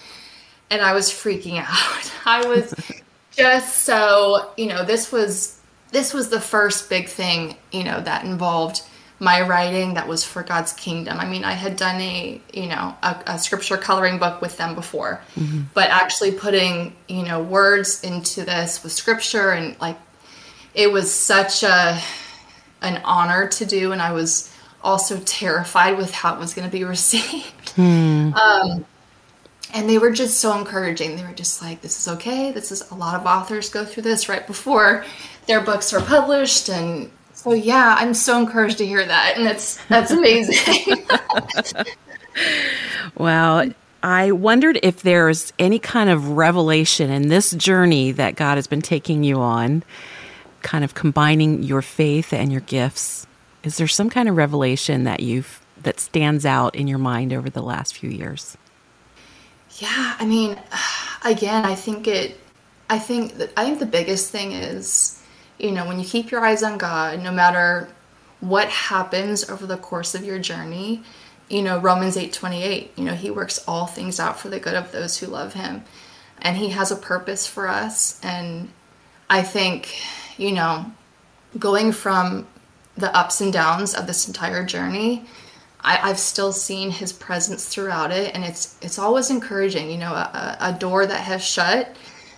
and 0.70 0.80
I 0.80 0.92
was 0.92 1.10
freaking 1.10 1.58
out. 1.66 2.12
I 2.24 2.46
was 2.46 2.74
just 3.30 3.82
so 3.84 4.52
you 4.56 4.66
know 4.66 4.84
this 4.84 5.12
was 5.12 5.60
this 5.90 6.12
was 6.12 6.28
the 6.28 6.40
first 6.40 6.90
big 6.90 7.08
thing 7.08 7.56
you 7.72 7.84
know 7.84 8.00
that 8.00 8.24
involved 8.24 8.82
my 9.20 9.40
writing 9.40 9.94
that 9.94 10.06
was 10.06 10.24
for 10.24 10.42
God's 10.42 10.72
kingdom. 10.72 11.18
I 11.18 11.26
mean, 11.26 11.44
I 11.44 11.52
had 11.52 11.76
done 11.76 12.00
a, 12.00 12.40
you 12.52 12.66
know, 12.66 12.94
a, 13.02 13.20
a 13.26 13.38
scripture 13.38 13.76
coloring 13.76 14.18
book 14.18 14.40
with 14.40 14.56
them 14.56 14.74
before, 14.74 15.20
mm-hmm. 15.34 15.62
but 15.74 15.90
actually 15.90 16.32
putting, 16.32 16.94
you 17.08 17.24
know, 17.24 17.42
words 17.42 18.04
into 18.04 18.44
this 18.44 18.82
with 18.82 18.92
scripture 18.92 19.50
and 19.50 19.78
like 19.80 19.98
it 20.74 20.92
was 20.92 21.12
such 21.12 21.62
a 21.64 22.00
an 22.80 23.00
honor 23.04 23.48
to 23.48 23.66
do 23.66 23.90
and 23.90 24.00
I 24.00 24.12
was 24.12 24.54
also 24.82 25.18
terrified 25.20 25.96
with 25.96 26.12
how 26.12 26.34
it 26.34 26.38
was 26.38 26.54
going 26.54 26.68
to 26.68 26.72
be 26.72 26.84
received. 26.96 27.74
Mm. 27.76 28.34
Um, 28.34 28.84
and 29.74 29.88
they 29.88 29.98
were 29.98 30.10
just 30.10 30.40
so 30.40 30.56
encouraging. 30.56 31.16
They 31.16 31.22
were 31.22 31.34
just 31.34 31.60
like, 31.60 31.82
"This 31.82 31.98
is 32.00 32.08
okay. 32.14 32.52
This 32.52 32.72
is 32.72 32.90
a 32.90 32.94
lot 32.94 33.20
of 33.20 33.26
authors 33.26 33.68
go 33.68 33.84
through 33.84 34.04
this 34.04 34.28
right 34.28 34.46
before 34.46 35.04
their 35.46 35.60
books 35.60 35.92
are 35.92 36.00
published, 36.00 36.70
and 36.70 37.10
so 37.34 37.52
yeah, 37.52 37.96
I'm 37.98 38.14
so 38.14 38.38
encouraged 38.38 38.78
to 38.78 38.86
hear 38.86 39.04
that, 39.04 39.34
and 39.36 39.46
that's 39.46 39.78
that's 39.86 40.10
amazing. 40.10 41.06
wow. 43.16 43.64
I 44.02 44.30
wondered 44.30 44.78
if 44.82 45.02
there's 45.02 45.52
any 45.58 45.78
kind 45.78 46.08
of 46.08 46.30
revelation 46.30 47.10
in 47.10 47.28
this 47.28 47.50
journey 47.50 48.12
that 48.12 48.36
God 48.36 48.56
has 48.56 48.66
been 48.66 48.82
taking 48.82 49.24
you 49.24 49.40
on, 49.40 49.82
kind 50.62 50.84
of 50.84 50.94
combining 50.94 51.62
your 51.64 51.82
faith 51.82 52.32
and 52.32 52.52
your 52.52 52.60
gifts. 52.62 53.27
Is 53.68 53.76
there 53.76 53.86
some 53.86 54.08
kind 54.08 54.30
of 54.30 54.36
revelation 54.38 55.04
that 55.04 55.20
you've 55.20 55.60
that 55.82 56.00
stands 56.00 56.46
out 56.46 56.74
in 56.74 56.88
your 56.88 56.96
mind 56.96 57.34
over 57.34 57.50
the 57.50 57.60
last 57.60 57.94
few 57.94 58.08
years? 58.08 58.56
Yeah, 59.76 60.16
I 60.18 60.24
mean, 60.24 60.58
again, 61.24 61.66
I 61.66 61.74
think 61.74 62.08
it 62.08 62.40
I 62.88 62.98
think 62.98 63.34
that 63.34 63.52
I 63.58 63.66
think 63.66 63.78
the 63.78 63.84
biggest 63.84 64.32
thing 64.32 64.52
is 64.52 65.22
you 65.58 65.70
know, 65.70 65.86
when 65.86 65.98
you 65.98 66.06
keep 66.06 66.30
your 66.30 66.42
eyes 66.46 66.62
on 66.62 66.78
God, 66.78 67.22
no 67.22 67.30
matter 67.30 67.88
what 68.40 68.70
happens 68.70 69.50
over 69.50 69.66
the 69.66 69.76
course 69.76 70.14
of 70.14 70.24
your 70.24 70.38
journey, 70.38 71.02
you 71.50 71.60
know, 71.60 71.78
Romans 71.78 72.16
8:28, 72.16 72.88
you 72.96 73.04
know, 73.04 73.14
he 73.14 73.30
works 73.30 73.62
all 73.68 73.86
things 73.86 74.18
out 74.18 74.40
for 74.40 74.48
the 74.48 74.58
good 74.58 74.76
of 74.76 74.92
those 74.92 75.18
who 75.18 75.26
love 75.26 75.52
him. 75.52 75.84
And 76.40 76.56
he 76.56 76.70
has 76.70 76.90
a 76.90 76.96
purpose 76.96 77.46
for 77.46 77.68
us 77.68 78.18
and 78.22 78.70
I 79.28 79.42
think, 79.42 79.94
you 80.38 80.52
know, 80.52 80.90
going 81.58 81.92
from 81.92 82.46
the 82.98 83.16
ups 83.16 83.40
and 83.40 83.52
downs 83.52 83.94
of 83.94 84.06
this 84.06 84.26
entire 84.26 84.64
journey, 84.64 85.24
I, 85.80 86.08
have 86.08 86.18
still 86.18 86.52
seen 86.52 86.90
his 86.90 87.12
presence 87.12 87.66
throughout 87.66 88.10
it, 88.10 88.34
and 88.34 88.44
it's 88.44 88.76
it's 88.82 88.98
always 88.98 89.30
encouraging. 89.30 89.90
You 89.90 89.98
know, 89.98 90.12
a, 90.12 90.56
a 90.60 90.72
door 90.72 91.06
that 91.06 91.20
has 91.20 91.44
shut 91.44 91.94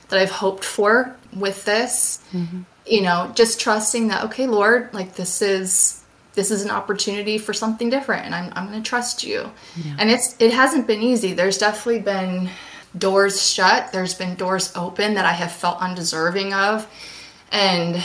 that 0.09 0.19
I've 0.21 0.31
hoped 0.31 0.65
for 0.65 1.17
with 1.35 1.65
this. 1.65 2.23
Mm-hmm. 2.33 2.61
You 2.87 3.03
know, 3.03 3.33
just 3.35 3.61
trusting 3.61 4.09
that 4.09 4.25
okay, 4.25 4.47
Lord, 4.47 4.93
like 4.93 5.17
this 5.17 5.41
is 5.41 6.03
this 6.35 6.51
is 6.51 6.63
an 6.63 6.71
opportunity 6.71 7.39
for 7.39 7.55
something 7.55 7.89
different, 7.89 8.27
and 8.27 8.35
I'm 8.35 8.53
I'm 8.55 8.69
going 8.69 8.83
to 8.83 8.89
trust 8.89 9.25
you. 9.25 9.51
Yeah. 9.77 9.97
And 9.99 10.11
it's 10.11 10.37
it 10.39 10.53
hasn't 10.53 10.87
been 10.87 11.03
easy. 11.03 11.33
There's 11.33 11.59
definitely 11.59 12.03
been 12.03 12.51
doors 12.97 13.49
shut. 13.49 13.93
There's 13.93 14.15
been 14.15 14.35
doors 14.35 14.73
open 14.77 15.15
that 15.15 15.25
I 15.25 15.33
have 15.33 15.53
felt 15.53 15.81
undeserving 15.81 16.53
of, 16.53 16.87
and 17.51 18.03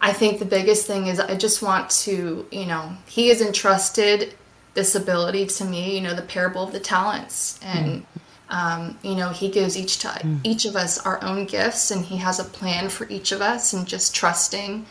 I 0.00 0.12
think 0.12 0.38
the 0.38 0.44
biggest 0.44 0.86
thing 0.86 1.06
is 1.06 1.18
I 1.20 1.34
just 1.36 1.62
want 1.62 1.90
to, 1.90 2.46
you 2.50 2.66
know, 2.66 2.92
he 3.06 3.28
has 3.28 3.40
entrusted 3.40 4.34
this 4.74 4.94
ability 4.94 5.46
to 5.46 5.64
me, 5.64 5.96
you 5.96 6.02
know, 6.02 6.14
the 6.14 6.22
parable 6.22 6.62
of 6.62 6.72
the 6.72 6.80
talents. 6.80 7.58
And, 7.62 8.02
mm. 8.02 8.06
um, 8.50 8.98
you 9.02 9.14
know, 9.14 9.30
he 9.30 9.50
gives 9.50 9.76
each, 9.76 9.98
to, 10.00 10.08
mm. 10.08 10.40
each 10.44 10.66
of 10.66 10.76
us 10.76 10.98
our 10.98 11.22
own 11.24 11.46
gifts 11.46 11.90
and 11.90 12.04
he 12.04 12.18
has 12.18 12.38
a 12.38 12.44
plan 12.44 12.88
for 12.88 13.08
each 13.08 13.32
of 13.32 13.40
us 13.40 13.72
and 13.72 13.86
just 13.86 14.14
trusting 14.14 14.84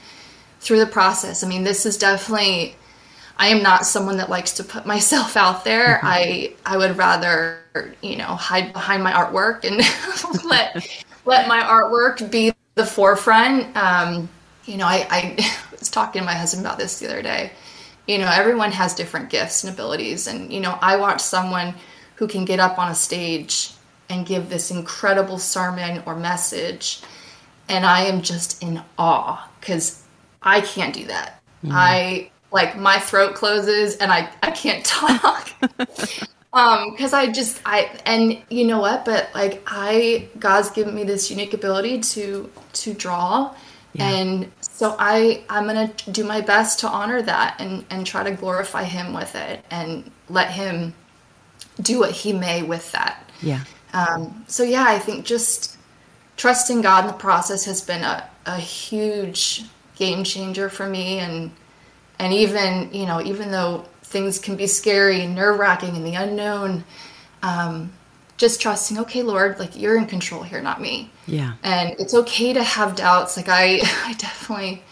through 0.59 0.79
the 0.79 0.87
process. 0.87 1.43
I 1.43 1.47
mean, 1.47 1.63
this 1.63 1.85
is 1.85 1.97
definitely, 1.97 2.75
I 3.37 3.47
am 3.47 3.61
not 3.61 3.85
someone 3.85 4.17
that 4.17 4.29
likes 4.29 4.53
to 4.53 4.63
put 4.63 4.85
myself 4.93 5.37
out 5.37 5.63
there. 5.63 5.97
Mm-hmm. 5.97 6.07
I, 6.07 6.53
I 6.65 6.77
would 6.77 6.97
rather, 6.97 7.59
you 8.01 8.17
know, 8.17 8.35
hide 8.35 8.73
behind 8.73 9.03
my 9.03 9.11
artwork 9.11 9.63
and 9.63 9.77
let, 10.49 10.87
let 11.25 11.47
my 11.47 11.61
artwork 11.61 12.31
be 12.31 12.53
the 12.73 12.85
forefront. 12.85 13.77
Um, 13.77 14.29
you 14.65 14.77
know, 14.77 14.85
I, 14.85 15.07
I 15.09 15.55
was 15.79 15.89
talking 15.89 16.21
to 16.21 16.25
my 16.25 16.33
husband 16.33 16.65
about 16.65 16.77
this 16.77 16.99
the 16.99 17.07
other 17.07 17.21
day. 17.21 17.51
You 18.07 18.19
know 18.19 18.29
everyone 18.31 18.71
has 18.71 18.93
different 18.93 19.29
gifts 19.29 19.63
and 19.63 19.73
abilities 19.73 20.27
and 20.27 20.53
you 20.53 20.59
know 20.59 20.77
i 20.79 20.95
watch 20.95 21.21
someone 21.21 21.73
who 22.15 22.27
can 22.27 22.45
get 22.45 22.59
up 22.59 22.77
on 22.77 22.91
a 22.91 22.95
stage 22.95 23.71
and 24.09 24.27
give 24.27 24.47
this 24.47 24.69
incredible 24.69 25.39
sermon 25.39 26.03
or 26.05 26.15
message 26.15 27.01
and 27.67 27.83
i 27.83 28.01
am 28.01 28.21
just 28.21 28.61
in 28.61 28.79
awe 28.99 29.49
because 29.59 30.03
i 30.43 30.61
can't 30.61 30.93
do 30.93 31.05
that. 31.05 31.41
Mm. 31.63 31.69
i 31.71 32.31
like 32.51 32.77
my 32.77 32.99
throat 32.99 33.33
closes 33.33 33.97
and 33.97 34.11
i 34.11 34.29
i 34.43 34.51
can't 34.51 34.85
talk. 34.85 35.51
Um 36.53 36.91
because 36.91 37.11
i 37.11 37.31
just 37.31 37.59
i 37.65 37.89
and 38.05 38.39
you 38.51 38.67
know 38.67 38.79
what 38.79 39.03
but 39.03 39.29
like 39.33 39.63
i 39.65 40.29
god's 40.37 40.69
given 40.69 40.93
me 40.93 41.03
this 41.03 41.31
unique 41.31 41.55
ability 41.55 42.01
to 42.01 42.51
to 42.73 42.93
draw 42.93 43.51
yeah. 43.95 44.09
and 44.09 44.51
so 44.59 44.95
I 44.99 45.43
I'm 45.49 45.65
gonna 45.65 45.91
do 46.11 46.23
my 46.23 46.41
best 46.41 46.79
to 46.81 46.87
honor 46.87 47.21
that 47.21 47.55
and 47.59 47.85
and 47.89 48.05
try 48.05 48.23
to 48.23 48.31
glorify 48.31 48.83
Him 48.83 49.13
with 49.13 49.35
it 49.35 49.63
and 49.71 50.11
let 50.29 50.51
Him 50.51 50.93
do 51.81 51.99
what 51.99 52.11
He 52.11 52.33
may 52.33 52.63
with 52.63 52.91
that. 52.91 53.29
Yeah. 53.41 53.63
Um, 53.93 54.43
so 54.47 54.63
yeah, 54.63 54.85
I 54.87 54.99
think 54.99 55.25
just 55.25 55.77
trusting 56.37 56.81
God 56.81 57.05
in 57.05 57.07
the 57.07 57.17
process 57.17 57.65
has 57.65 57.81
been 57.81 58.03
a, 58.03 58.29
a 58.45 58.57
huge 58.57 59.63
game 59.95 60.23
changer 60.23 60.69
for 60.69 60.87
me 60.87 61.19
and 61.19 61.51
and 62.19 62.33
even 62.33 62.93
you 62.93 63.05
know 63.05 63.21
even 63.21 63.51
though 63.51 63.85
things 64.03 64.39
can 64.39 64.55
be 64.55 64.67
scary 64.67 65.21
and 65.21 65.35
nerve 65.35 65.57
wracking 65.57 65.95
and 65.95 66.05
the 66.05 66.15
unknown 66.15 66.83
um, 67.43 67.91
just 68.37 68.61
trusting, 68.61 68.99
okay, 68.99 69.23
Lord, 69.23 69.59
like 69.59 69.75
you're 69.75 69.97
in 69.97 70.05
control 70.05 70.43
here, 70.43 70.61
not 70.61 70.81
me. 70.81 71.09
Yeah. 71.25 71.53
And 71.63 71.95
it's 71.99 72.13
okay 72.13 72.53
to 72.53 72.63
have 72.63 72.95
doubts. 72.95 73.37
Like 73.37 73.49
I, 73.49 73.79
I 74.05 74.13
definitely, 74.17 74.83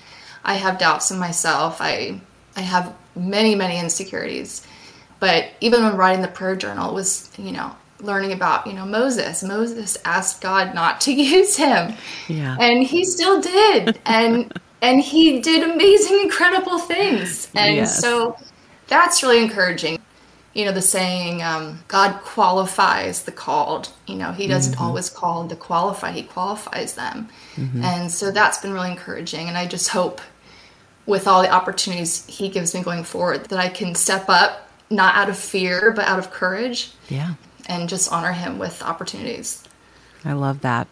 I 0.43 0.55
have 0.55 0.77
doubts 0.77 1.11
in 1.11 1.19
myself. 1.19 1.77
I, 1.81 2.21
I 2.55 2.61
have 2.61 2.95
many, 3.15 3.55
many 3.55 3.79
insecurities. 3.79 4.65
But 5.19 5.51
even 5.61 5.83
when 5.83 5.95
writing 5.95 6.21
the 6.21 6.27
prayer 6.27 6.55
journal 6.55 6.93
was, 6.93 7.31
you 7.37 7.51
know, 7.51 7.75
learning 8.01 8.33
about, 8.33 8.67
you 8.67 8.73
know, 8.73 8.85
Moses. 8.85 9.43
Moses 9.43 9.97
asked 10.05 10.41
God 10.41 10.75
not 10.75 11.01
to 11.01 11.13
use 11.13 11.55
him. 11.55 11.93
Yeah. 12.27 12.57
And 12.59 12.83
he 12.83 13.05
still 13.05 13.41
did. 13.41 13.99
and 14.05 14.53
and 14.81 14.99
he 14.99 15.39
did 15.39 15.63
amazing, 15.63 16.19
incredible 16.19 16.77
things. 16.77 17.49
And 17.55 17.77
yes. 17.77 18.01
so 18.01 18.37
that's 18.87 19.23
really 19.23 19.41
encouraging 19.41 20.02
you 20.53 20.65
know 20.65 20.71
the 20.71 20.81
saying 20.81 21.41
um, 21.41 21.79
god 21.87 22.19
qualifies 22.21 23.23
the 23.23 23.31
called. 23.31 23.89
You 24.07 24.15
know 24.15 24.31
he 24.31 24.47
doesn't 24.47 24.73
mm-hmm. 24.73 24.83
always 24.83 25.09
call 25.09 25.45
the 25.45 25.55
qualified 25.55 26.15
he 26.15 26.23
qualifies 26.23 26.95
them. 26.95 27.29
Mm-hmm. 27.55 27.83
and 27.83 28.11
so 28.11 28.31
that's 28.31 28.59
been 28.59 28.73
really 28.73 28.91
encouraging 28.91 29.47
and 29.47 29.57
i 29.57 29.67
just 29.67 29.89
hope 29.89 30.21
with 31.05 31.27
all 31.27 31.41
the 31.41 31.49
opportunities 31.49 32.25
he 32.27 32.49
gives 32.49 32.73
me 32.73 32.81
going 32.81 33.03
forward 33.03 33.45
that 33.45 33.59
i 33.59 33.69
can 33.69 33.93
step 33.93 34.25
up 34.27 34.63
not 34.93 35.15
out 35.15 35.29
of 35.29 35.37
fear 35.37 35.91
but 35.91 36.05
out 36.05 36.19
of 36.19 36.31
courage. 36.31 36.91
Yeah. 37.09 37.33
And 37.67 37.89
just 37.89 38.11
honor 38.11 38.33
him 38.33 38.59
with 38.59 38.81
opportunities. 38.83 39.63
I 40.25 40.33
love 40.33 40.61
that. 40.61 40.87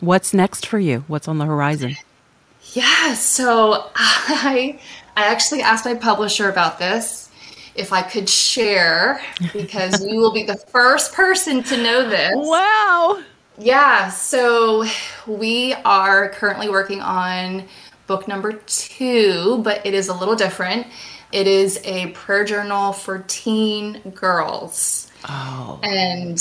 What's 0.00 0.34
next 0.34 0.66
for 0.66 0.78
you? 0.78 1.04
What's 1.06 1.28
on 1.28 1.38
the 1.38 1.46
horizon? 1.46 1.96
Yeah 2.72 3.14
so 3.14 3.90
i 3.94 4.78
i 5.16 5.26
actually 5.26 5.62
asked 5.62 5.84
my 5.84 5.94
publisher 5.94 6.48
about 6.48 6.78
this 6.78 7.25
if 7.76 7.92
I 7.92 8.02
could 8.02 8.28
share 8.28 9.20
because 9.52 10.04
you 10.04 10.18
will 10.18 10.32
be 10.32 10.42
the 10.44 10.56
first 10.56 11.12
person 11.12 11.62
to 11.64 11.76
know 11.76 12.08
this. 12.08 12.34
Wow. 12.34 13.22
Yeah, 13.58 14.10
so 14.10 14.84
we 15.26 15.74
are 15.84 16.28
currently 16.30 16.68
working 16.68 17.00
on 17.00 17.64
book 18.06 18.28
number 18.28 18.52
two, 18.66 19.60
but 19.64 19.84
it 19.84 19.94
is 19.94 20.08
a 20.08 20.14
little 20.14 20.36
different. 20.36 20.86
It 21.32 21.46
is 21.46 21.80
a 21.84 22.08
prayer 22.08 22.44
journal 22.44 22.92
for 22.92 23.24
teen 23.26 24.00
girls. 24.10 25.10
Oh. 25.28 25.80
And 25.82 26.38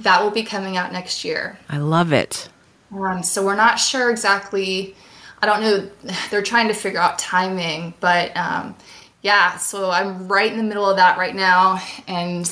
that 0.00 0.22
will 0.22 0.30
be 0.30 0.42
coming 0.42 0.76
out 0.76 0.92
next 0.92 1.24
year. 1.24 1.58
I 1.68 1.78
love 1.78 2.12
it. 2.12 2.48
Um, 2.92 3.22
so 3.22 3.44
we're 3.44 3.56
not 3.56 3.76
sure 3.76 4.10
exactly. 4.10 4.94
I 5.40 5.46
don't 5.46 5.60
know. 5.60 6.12
They're 6.30 6.42
trying 6.42 6.68
to 6.68 6.74
figure 6.74 7.00
out 7.00 7.18
timing, 7.18 7.94
but 8.00 8.36
um, 8.36 8.76
yeah, 9.22 9.56
so 9.56 9.90
I'm 9.90 10.28
right 10.28 10.50
in 10.50 10.58
the 10.58 10.64
middle 10.64 10.88
of 10.88 10.96
that 10.96 11.16
right 11.16 11.34
now, 11.34 11.80
and 12.08 12.50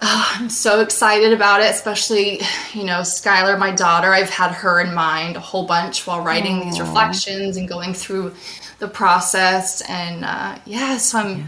uh, 0.00 0.32
I'm 0.36 0.48
so 0.48 0.80
excited 0.80 1.32
about 1.32 1.60
it. 1.60 1.70
Especially, 1.70 2.40
you 2.72 2.84
know, 2.84 3.00
Skylar, 3.00 3.58
my 3.58 3.70
daughter. 3.70 4.08
I've 4.08 4.30
had 4.30 4.52
her 4.52 4.80
in 4.80 4.94
mind 4.94 5.36
a 5.36 5.40
whole 5.40 5.66
bunch 5.66 6.06
while 6.06 6.22
writing 6.22 6.60
Aww. 6.60 6.64
these 6.64 6.80
reflections 6.80 7.56
and 7.56 7.68
going 7.68 7.92
through 7.92 8.34
the 8.78 8.88
process. 8.88 9.82
And 9.88 10.24
uh, 10.24 10.58
yeah, 10.64 10.96
so 10.96 11.18
I'm 11.18 11.38
yeah. 11.38 11.46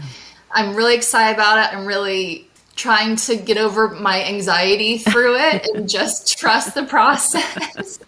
I'm 0.51 0.75
really 0.75 0.95
excited 0.95 1.35
about 1.35 1.57
it. 1.57 1.75
I'm 1.75 1.85
really 1.85 2.47
trying 2.75 3.15
to 3.15 3.35
get 3.35 3.57
over 3.57 3.89
my 3.89 4.23
anxiety 4.23 4.99
through 4.99 5.35
it 5.37 5.67
and 5.73 5.89
just 5.97 6.37
trust 6.37 6.75
the 6.75 6.83
process. 6.83 7.99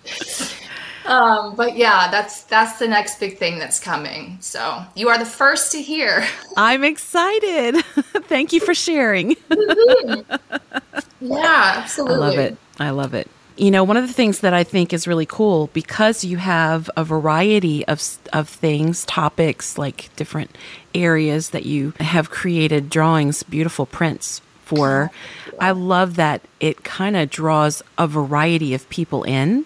Um, 1.06 1.56
but 1.56 1.78
yeah, 1.78 2.10
that's 2.12 2.44
that's 2.44 2.80
the 2.80 2.88
next 2.88 3.20
big 3.20 3.38
thing 3.38 3.60
that's 3.60 3.80
coming. 3.80 4.38
So 4.42 4.84
you 4.96 5.10
are 5.10 5.18
the 5.18 5.26
first 5.26 5.72
to 5.74 5.82
hear. 5.82 6.26
I'm 6.58 6.84
excited. 6.84 7.76
Thank 8.28 8.54
you 8.54 8.60
for 8.60 8.74
sharing. 8.74 9.36
yeah, 11.22 11.74
absolutely. 11.78 12.16
I 12.16 12.20
love 12.20 12.38
it. 12.38 12.58
I 12.80 12.90
love 12.92 13.14
it. 13.14 13.30
You 13.58 13.72
know, 13.72 13.84
one 13.84 13.98
of 13.98 14.08
the 14.08 14.14
things 14.14 14.40
that 14.40 14.54
I 14.54 14.64
think 14.64 14.94
is 14.94 15.06
really 15.06 15.26
cool 15.26 15.70
because 15.74 16.24
you 16.24 16.38
have 16.38 16.90
a 16.96 17.04
variety 17.04 17.86
of 17.88 18.02
of 18.32 18.48
things, 18.48 19.06
topics, 19.06 19.78
like 19.78 20.16
different 20.16 20.58
areas 20.94 21.50
that 21.52 21.66
you 21.66 21.94
have 22.00 22.30
created 22.30 22.90
drawings, 22.90 23.44
beautiful 23.44 23.86
prints 23.86 24.42
for. 24.64 25.12
I 25.60 25.72
love 25.72 26.16
that 26.16 26.42
it 26.62 26.86
kind 26.86 27.18
of 27.18 27.30
draws 27.30 27.82
a 27.98 28.08
variety 28.08 28.74
of 28.74 28.88
people 28.90 29.24
in 29.24 29.66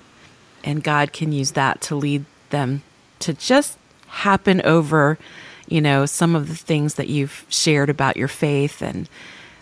and 0.64 0.84
God 0.84 1.14
can 1.14 1.32
use 1.32 1.52
that 1.52 1.82
to 1.82 1.96
lead 1.96 2.26
them 2.50 2.84
to 3.20 3.34
just 3.34 3.78
happen 4.08 4.62
over, 4.62 5.18
you 5.68 5.82
know, 5.82 6.06
some 6.06 6.36
of 6.36 6.48
the 6.48 6.56
things 6.56 6.96
that 6.96 7.08
you've 7.08 7.46
shared 7.50 7.90
about 7.90 8.18
your 8.18 8.28
faith 8.28 8.82
and 8.82 9.08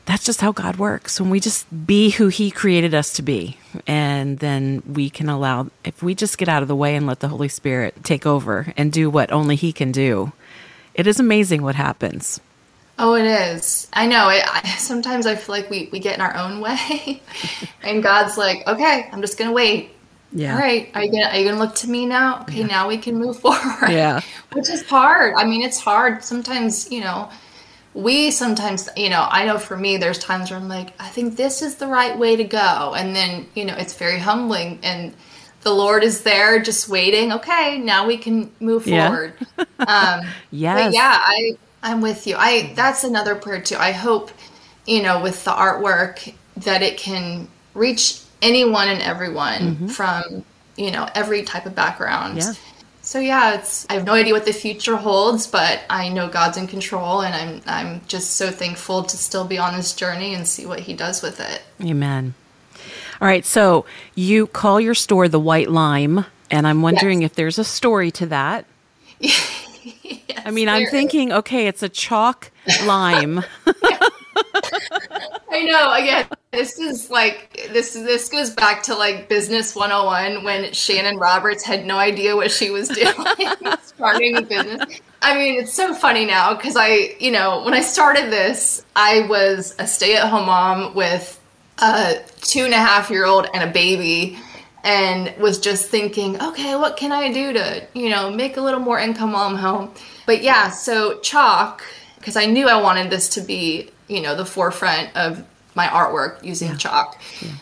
that's 0.05 0.25
just 0.25 0.41
how 0.41 0.51
God 0.51 0.77
works. 0.77 1.21
When 1.21 1.29
we 1.29 1.39
just 1.39 1.67
be 1.85 2.09
who 2.09 2.27
He 2.27 2.51
created 2.51 2.93
us 2.93 3.13
to 3.13 3.21
be, 3.21 3.57
and 3.87 4.39
then 4.39 4.81
we 4.85 5.09
can 5.09 5.29
allow, 5.29 5.69
if 5.85 6.01
we 6.01 6.15
just 6.15 6.37
get 6.37 6.49
out 6.49 6.61
of 6.61 6.67
the 6.67 6.75
way 6.75 6.95
and 6.95 7.05
let 7.07 7.19
the 7.19 7.27
Holy 7.27 7.47
Spirit 7.47 8.03
take 8.03 8.25
over 8.25 8.73
and 8.75 8.91
do 8.91 9.09
what 9.09 9.31
only 9.31 9.55
He 9.55 9.71
can 9.71 9.91
do, 9.91 10.33
it 10.93 11.07
is 11.07 11.19
amazing 11.19 11.61
what 11.61 11.75
happens. 11.75 12.41
Oh, 12.99 13.13
it 13.15 13.25
is. 13.25 13.87
I 13.93 14.05
know. 14.05 14.29
It, 14.29 14.43
I, 14.45 14.67
sometimes 14.77 15.25
I 15.25 15.35
feel 15.35 15.55
like 15.55 15.69
we, 15.69 15.87
we 15.91 15.99
get 15.99 16.15
in 16.15 16.21
our 16.21 16.35
own 16.35 16.59
way, 16.61 17.21
and 17.83 18.03
God's 18.03 18.37
like, 18.37 18.67
okay, 18.67 19.07
I'm 19.11 19.21
just 19.21 19.37
going 19.37 19.49
to 19.49 19.55
wait 19.55 19.91
yeah. 20.33 20.53
All 20.53 20.59
right. 20.59 20.89
Are 20.93 21.03
you 21.03 21.11
gonna 21.11 21.25
are 21.25 21.37
you 21.37 21.45
gonna 21.49 21.59
look 21.59 21.75
to 21.75 21.89
me 21.89 22.05
now? 22.05 22.41
Okay, 22.43 22.61
yeah. 22.61 22.67
now 22.67 22.87
we 22.87 22.97
can 22.97 23.15
move 23.17 23.39
forward. 23.41 23.89
Yeah. 23.89 24.21
Which 24.53 24.69
is 24.69 24.83
hard. 24.87 25.33
I 25.37 25.43
mean, 25.45 25.61
it's 25.61 25.79
hard. 25.79 26.23
Sometimes, 26.23 26.91
you 26.91 27.01
know, 27.01 27.29
we 27.93 28.31
sometimes, 28.31 28.87
you 28.95 29.09
know, 29.09 29.27
I 29.29 29.45
know 29.45 29.57
for 29.57 29.75
me, 29.77 29.97
there's 29.97 30.17
times 30.19 30.49
where 30.49 30.59
I'm 30.59 30.67
like, 30.69 30.93
I 30.99 31.09
think 31.09 31.35
this 31.35 31.61
is 31.61 31.75
the 31.75 31.87
right 31.87 32.17
way 32.17 32.35
to 32.37 32.43
go, 32.45 32.93
and 32.95 33.15
then, 33.15 33.47
you 33.55 33.65
know, 33.65 33.75
it's 33.77 33.93
very 33.95 34.19
humbling 34.19 34.79
and 34.83 35.13
the 35.63 35.71
Lord 35.71 36.03
is 36.03 36.23
there 36.23 36.59
just 36.59 36.89
waiting. 36.89 37.31
Okay, 37.33 37.77
now 37.77 38.07
we 38.07 38.17
can 38.17 38.51
move 38.59 38.87
Yeah. 38.87 39.07
forward. 39.09 39.33
Um, 39.87 40.35
Yes. 40.51 40.93
yeah, 40.93 41.17
I 41.19 41.57
I'm 41.83 42.01
with 42.01 42.27
you. 42.27 42.35
I 42.37 42.71
that's 42.75 43.03
another 43.03 43.35
prayer 43.35 43.61
too. 43.61 43.77
I 43.77 43.91
hope, 43.91 44.31
you 44.85 45.01
know, 45.01 45.21
with 45.21 45.43
the 45.43 45.51
artwork 45.51 46.33
that 46.57 46.81
it 46.83 46.97
can 46.97 47.47
reach 47.73 48.21
anyone 48.41 48.87
and 48.87 49.01
everyone 49.01 49.75
mm-hmm. 49.75 49.87
from, 49.87 50.43
you 50.75 50.91
know, 50.91 51.07
every 51.15 51.43
type 51.43 51.65
of 51.65 51.75
background. 51.75 52.37
Yeah. 52.37 52.53
So 53.03 53.19
yeah, 53.19 53.55
it's 53.55 53.87
I 53.89 53.93
have 53.93 54.05
no 54.05 54.13
idea 54.13 54.33
what 54.33 54.45
the 54.45 54.53
future 54.53 54.95
holds, 54.95 55.47
but 55.47 55.81
I 55.89 56.09
know 56.09 56.29
God's 56.29 56.57
in 56.57 56.67
control 56.67 57.21
and 57.21 57.33
I'm 57.33 57.61
I'm 57.65 58.01
just 58.07 58.35
so 58.35 58.51
thankful 58.51 59.03
to 59.03 59.17
still 59.17 59.45
be 59.45 59.57
on 59.57 59.75
this 59.75 59.93
journey 59.93 60.35
and 60.35 60.47
see 60.47 60.65
what 60.65 60.81
he 60.81 60.93
does 60.93 61.21
with 61.21 61.39
it. 61.39 61.63
Amen. 61.81 62.35
All 63.19 63.27
right, 63.27 63.45
so 63.45 63.85
you 64.15 64.47
call 64.47 64.81
your 64.81 64.95
store 64.95 65.27
the 65.27 65.39
White 65.39 65.69
Lime, 65.69 66.25
and 66.49 66.65
I'm 66.65 66.81
wondering 66.81 67.21
if 67.21 67.35
there's 67.35 67.59
a 67.59 67.63
story 67.63 68.09
to 68.11 68.25
that. 68.27 68.65
I 70.45 70.49
mean, 70.51 70.67
I'm 70.67 70.87
thinking, 70.87 71.31
okay, 71.31 71.67
it's 71.67 71.83
a 71.83 71.89
chalk 71.89 72.51
lime. 72.85 73.43
I 75.51 75.63
know. 75.63 75.93
Again, 75.93 76.25
this 76.51 76.77
is 76.79 77.09
like 77.09 77.69
this. 77.71 77.93
This 77.93 78.27
goes 78.29 78.49
back 78.49 78.83
to 78.83 78.95
like 78.95 79.29
business 79.29 79.73
101 79.73 80.43
when 80.43 80.73
Shannon 80.73 81.17
Roberts 81.17 81.63
had 81.63 81.85
no 81.85 81.97
idea 81.97 82.35
what 82.35 82.51
she 82.51 82.69
was 82.69 82.89
doing, 82.89 83.13
starting 83.83 84.35
a 84.35 84.41
business. 84.41 84.99
I 85.21 85.35
mean, 85.35 85.61
it's 85.61 85.73
so 85.73 85.93
funny 85.93 86.25
now 86.25 86.53
because 86.53 86.75
I, 86.75 87.15
you 87.19 87.31
know, 87.31 87.63
when 87.63 87.73
I 87.73 87.81
started 87.81 88.31
this, 88.31 88.85
I 88.95 89.27
was 89.27 89.75
a 89.79 89.87
stay-at-home 89.87 90.45
mom 90.45 90.93
with 90.93 91.39
a 91.77 92.15
two 92.41 92.65
and 92.65 92.73
a 92.73 92.77
half 92.77 93.09
year 93.09 93.25
old 93.25 93.47
and 93.53 93.67
a 93.67 93.71
baby. 93.71 94.37
And 94.83 95.31
was 95.37 95.59
just 95.59 95.89
thinking, 95.89 96.41
okay, 96.41 96.75
what 96.75 96.97
can 96.97 97.11
I 97.11 97.31
do 97.31 97.53
to, 97.53 97.87
you 97.93 98.09
know, 98.09 98.31
make 98.31 98.57
a 98.57 98.61
little 98.61 98.79
more 98.79 98.97
income 98.97 99.33
while 99.33 99.47
I'm 99.47 99.55
home? 99.55 99.93
But 100.25 100.41
yeah, 100.41 100.71
so 100.71 101.19
chalk, 101.19 101.83
because 102.17 102.35
I 102.35 102.47
knew 102.47 102.67
I 102.67 102.81
wanted 102.81 103.11
this 103.11 103.29
to 103.35 103.41
be, 103.41 103.91
you 104.07 104.21
know, 104.21 104.33
the 104.33 104.43
forefront 104.43 105.15
of 105.15 105.45
my 105.75 105.87
artwork 105.87 106.43
using 106.43 106.75
chalk, 106.77 107.19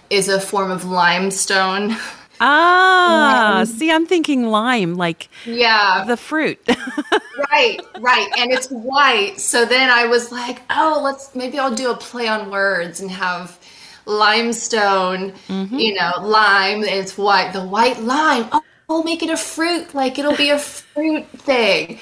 is 0.10 0.30
a 0.30 0.40
form 0.40 0.72
of 0.72 0.86
limestone. 0.86 1.96
Ah, 2.42 3.66
see, 3.68 3.92
I'm 3.92 4.06
thinking 4.06 4.46
lime, 4.46 4.96
like 4.96 5.28
yeah, 5.46 6.06
the 6.08 6.16
fruit. 6.16 6.58
right, 7.52 7.82
right. 8.00 8.30
And 8.38 8.52
it's 8.52 8.70
white. 8.70 9.42
So 9.42 9.66
then 9.66 9.90
I 9.90 10.06
was 10.06 10.32
like, 10.32 10.62
oh, 10.70 11.02
let's 11.04 11.36
maybe 11.36 11.60
I'll 11.60 11.76
do 11.76 11.92
a 11.92 11.98
play 11.98 12.30
on 12.30 12.50
words 12.50 13.02
and 13.02 13.12
have 13.12 13.60
limestone, 14.06 15.34
you 15.50 15.94
know, 15.94 16.14
lime, 16.22 16.78
and 16.78 16.86
it's 16.86 17.18
white. 17.18 17.52
The 17.52 17.66
white 17.66 18.00
lime. 18.00 18.48
Oh, 18.54 18.62
we'll 18.90 19.04
make 19.04 19.24
it 19.24 19.30
a 19.30 19.38
fruit. 19.38 19.94
Like 19.94 20.20
it'll 20.20 20.36
be 20.36 20.50
a 20.50 20.58
fruit 20.60 21.26
thing. 21.30 22.00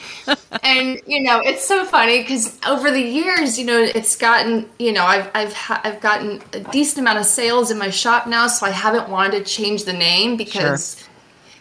and 0.64 1.00
you 1.06 1.22
know, 1.22 1.40
it's 1.42 1.68
so 1.68 1.86
funny 1.86 2.22
because 2.22 2.58
over 2.66 2.90
the 2.90 3.02
years, 3.02 3.60
you 3.60 3.66
know, 3.66 3.80
it's 3.84 4.16
gotten, 4.16 4.68
you 4.80 4.92
know, 4.94 5.04
I've 5.04 5.30
I've 5.36 5.54
ha- 5.54 5.82
I've 5.84 6.00
gotten 6.00 6.42
a 6.54 6.62
decent 6.72 7.00
amount 7.00 7.20
of 7.20 7.26
sales 7.26 7.70
in 7.70 7.78
my 7.78 7.90
shop 7.92 8.26
now, 8.26 8.48
so 8.48 8.66
I 8.66 8.72
haven't 8.72 9.10
wanted 9.10 9.38
to 9.38 9.44
change 9.44 9.84
the 9.84 9.94
name 9.94 10.38
because 10.38 11.04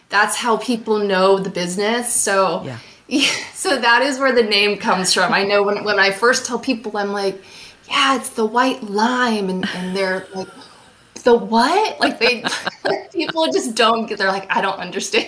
that's 0.09 0.37
how 0.37 0.57
people 0.57 0.97
know 0.99 1.37
the 1.37 1.49
business. 1.49 2.11
So 2.13 2.63
Yeah. 2.63 2.79
yeah, 3.07 3.29
so 3.53 3.77
that 3.77 4.01
is 4.01 4.17
where 4.19 4.31
the 4.33 4.43
name 4.43 4.77
comes 4.79 5.13
from. 5.13 5.33
I 5.33 5.43
know 5.43 5.61
when 5.61 5.83
when 5.83 5.99
I 5.99 6.11
first 6.11 6.45
tell 6.45 6.57
people, 6.57 6.97
I'm 6.97 7.11
like, 7.11 7.39
yeah, 7.89 8.15
it's 8.15 8.29
the 8.29 8.45
white 8.45 8.81
lime, 8.83 9.49
and 9.49 9.67
and 9.75 9.95
they're 9.95 10.25
like, 10.33 10.47
the 11.27 11.35
what? 11.35 11.99
Like 11.99 12.19
they 12.19 12.41
people 13.11 13.51
just 13.51 13.75
don't 13.75 14.05
get. 14.05 14.17
They're 14.17 14.29
like, 14.29 14.47
I 14.49 14.61
don't 14.61 14.79
understand. 14.79 15.27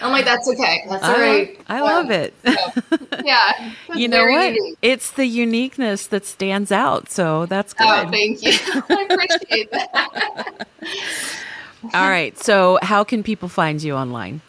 I'm 0.00 0.10
like, 0.10 0.24
that's 0.24 0.48
okay. 0.48 0.84
That's 0.88 1.04
all 1.04 1.14
I, 1.14 1.20
right. 1.20 1.60
I 1.68 1.80
love 1.80 2.10
it. 2.10 2.34
Yeah, 3.24 3.72
you 3.94 4.08
know 4.08 4.26
what? 4.26 4.52
unique. 4.52 4.78
It's 4.82 5.12
the 5.12 5.26
uniqueness 5.26 6.08
that 6.08 6.26
stands 6.26 6.72
out. 6.72 7.08
So 7.08 7.46
that's 7.46 7.72
oh, 7.78 7.84
good. 7.84 8.08
Oh, 8.08 8.10
thank 8.10 8.42
you. 8.42 8.50
I 8.90 9.06
appreciate 9.08 9.70
that. 9.70 10.66
All 11.94 12.10
right. 12.10 12.36
So, 12.36 12.80
how 12.82 13.04
can 13.04 13.22
people 13.22 13.48
find 13.48 13.80
you 13.80 13.94
online? 13.94 14.40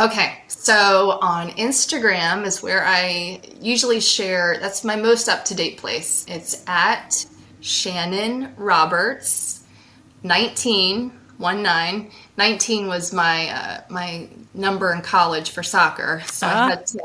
Okay, 0.00 0.42
so 0.48 1.18
on 1.20 1.50
Instagram 1.50 2.44
is 2.46 2.62
where 2.62 2.84
I 2.84 3.40
usually 3.60 4.00
share. 4.00 4.56
That's 4.60 4.82
my 4.82 4.96
most 4.96 5.28
up 5.28 5.44
to 5.46 5.54
date 5.54 5.78
place. 5.78 6.24
It's 6.28 6.64
at 6.66 7.26
Shannon 7.60 8.54
Roberts, 8.56 9.59
19, 10.22 11.12
19. 11.38 12.10
19 12.36 12.86
was 12.86 13.12
my 13.12 13.48
uh, 13.48 13.80
my 13.88 14.28
number 14.54 14.92
in 14.92 15.00
college 15.02 15.50
for 15.50 15.62
soccer, 15.62 16.22
so 16.26 16.46
Ah. 16.46 16.66
I 16.66 16.70
had 16.70 16.86
to 16.86 17.00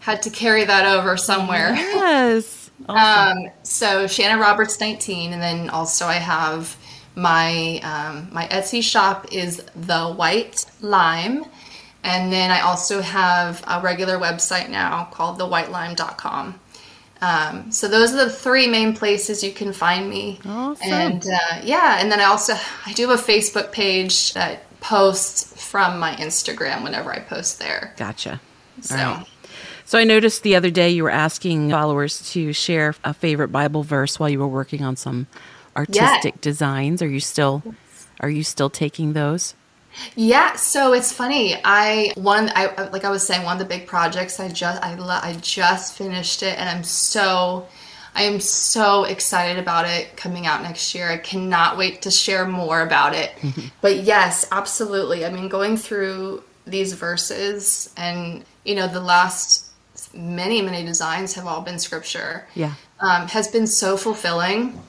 had 0.00 0.22
to 0.22 0.30
carry 0.30 0.64
that 0.64 0.86
over 0.86 1.16
somewhere. 1.16 1.74
Yes. 1.74 2.58
Um, 2.88 3.48
so 3.62 4.08
Shannon 4.08 4.40
Roberts 4.40 4.80
19, 4.80 5.32
and 5.32 5.40
then 5.40 5.70
also 5.70 6.06
I 6.06 6.14
have 6.14 6.76
my 7.14 7.78
um, 7.84 8.28
my 8.32 8.48
Etsy 8.48 8.82
shop 8.82 9.28
is 9.30 9.62
the 9.76 10.08
White 10.08 10.66
Lime, 10.80 11.44
and 12.02 12.32
then 12.32 12.50
I 12.50 12.60
also 12.62 13.00
have 13.00 13.62
a 13.68 13.80
regular 13.80 14.18
website 14.18 14.68
now 14.68 15.04
called 15.12 15.38
thewhitelime.com. 15.38 16.58
Um, 17.22 17.70
so 17.70 17.86
those 17.86 18.12
are 18.12 18.24
the 18.24 18.30
three 18.30 18.66
main 18.66 18.94
places 18.94 19.44
you 19.44 19.52
can 19.52 19.72
find 19.72 20.10
me. 20.10 20.40
Awesome. 20.44 20.92
And 20.92 21.24
uh, 21.24 21.60
yeah, 21.62 21.98
and 22.00 22.10
then 22.10 22.18
I 22.20 22.24
also 22.24 22.54
I 22.84 22.92
do 22.92 23.08
have 23.08 23.18
a 23.18 23.22
Facebook 23.22 23.70
page 23.70 24.34
that 24.34 24.64
posts 24.80 25.64
from 25.64 26.00
my 26.00 26.14
Instagram 26.16 26.82
whenever 26.82 27.12
I 27.12 27.20
post 27.20 27.60
there. 27.60 27.94
Gotcha. 27.96 28.40
So. 28.82 28.96
Right. 28.96 29.26
So 29.84 29.98
I 29.98 30.04
noticed 30.04 30.42
the 30.42 30.56
other 30.56 30.70
day 30.70 30.90
you 30.90 31.02
were 31.02 31.10
asking 31.10 31.70
followers 31.70 32.30
to 32.32 32.52
share 32.52 32.94
a 33.04 33.12
favorite 33.12 33.48
Bible 33.48 33.82
verse 33.82 34.18
while 34.18 34.28
you 34.28 34.38
were 34.38 34.48
working 34.48 34.82
on 34.82 34.96
some 34.96 35.26
artistic 35.76 36.40
designs. 36.40 37.02
Are 37.02 37.08
you 37.08 37.20
still 37.20 37.62
are 38.20 38.30
you 38.30 38.42
still 38.42 38.70
taking 38.70 39.12
those? 39.12 39.54
Yeah, 40.14 40.56
so 40.56 40.92
it's 40.92 41.12
funny. 41.12 41.56
I 41.64 42.12
one 42.16 42.50
I 42.54 42.88
like 42.90 43.04
I 43.04 43.10
was 43.10 43.26
saying 43.26 43.44
one 43.44 43.54
of 43.54 43.58
the 43.58 43.68
big 43.76 43.86
projects 43.86 44.40
I 44.40 44.48
just 44.48 44.82
I 44.82 44.94
lo- 44.94 45.20
I 45.22 45.36
just 45.40 45.96
finished 45.96 46.42
it 46.42 46.58
and 46.58 46.68
I'm 46.68 46.84
so 46.84 47.66
I 48.14 48.22
am 48.24 48.40
so 48.40 49.04
excited 49.04 49.58
about 49.58 49.86
it 49.86 50.16
coming 50.16 50.46
out 50.46 50.62
next 50.62 50.94
year. 50.94 51.10
I 51.10 51.16
cannot 51.16 51.78
wait 51.78 52.02
to 52.02 52.10
share 52.10 52.46
more 52.46 52.82
about 52.82 53.14
it. 53.14 53.32
But 53.80 54.04
yes, 54.04 54.46
absolutely. 54.52 55.24
I 55.24 55.30
mean, 55.30 55.48
going 55.48 55.76
through 55.76 56.44
these 56.66 56.92
verses 56.92 57.92
and 57.96 58.44
you 58.64 58.74
know 58.74 58.86
the 58.86 59.00
last 59.00 59.70
many 60.14 60.62
many 60.62 60.84
designs 60.84 61.34
have 61.34 61.46
all 61.46 61.62
been 61.62 61.78
scripture. 61.78 62.46
Yeah. 62.54 62.74
Um, 63.00 63.28
has 63.28 63.48
been 63.48 63.66
so 63.66 63.96
fulfilling. 63.96 64.80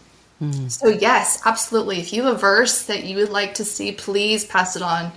Mm. 0.51 0.71
So 0.71 0.87
yes, 0.89 1.41
absolutely. 1.45 1.99
If 1.99 2.11
you 2.13 2.23
have 2.23 2.35
a 2.35 2.37
verse 2.37 2.83
that 2.83 3.03
you 3.03 3.17
would 3.17 3.29
like 3.29 3.53
to 3.55 3.65
see, 3.65 3.91
please 3.91 4.45
pass 4.45 4.75
it 4.75 4.81
on, 4.81 5.11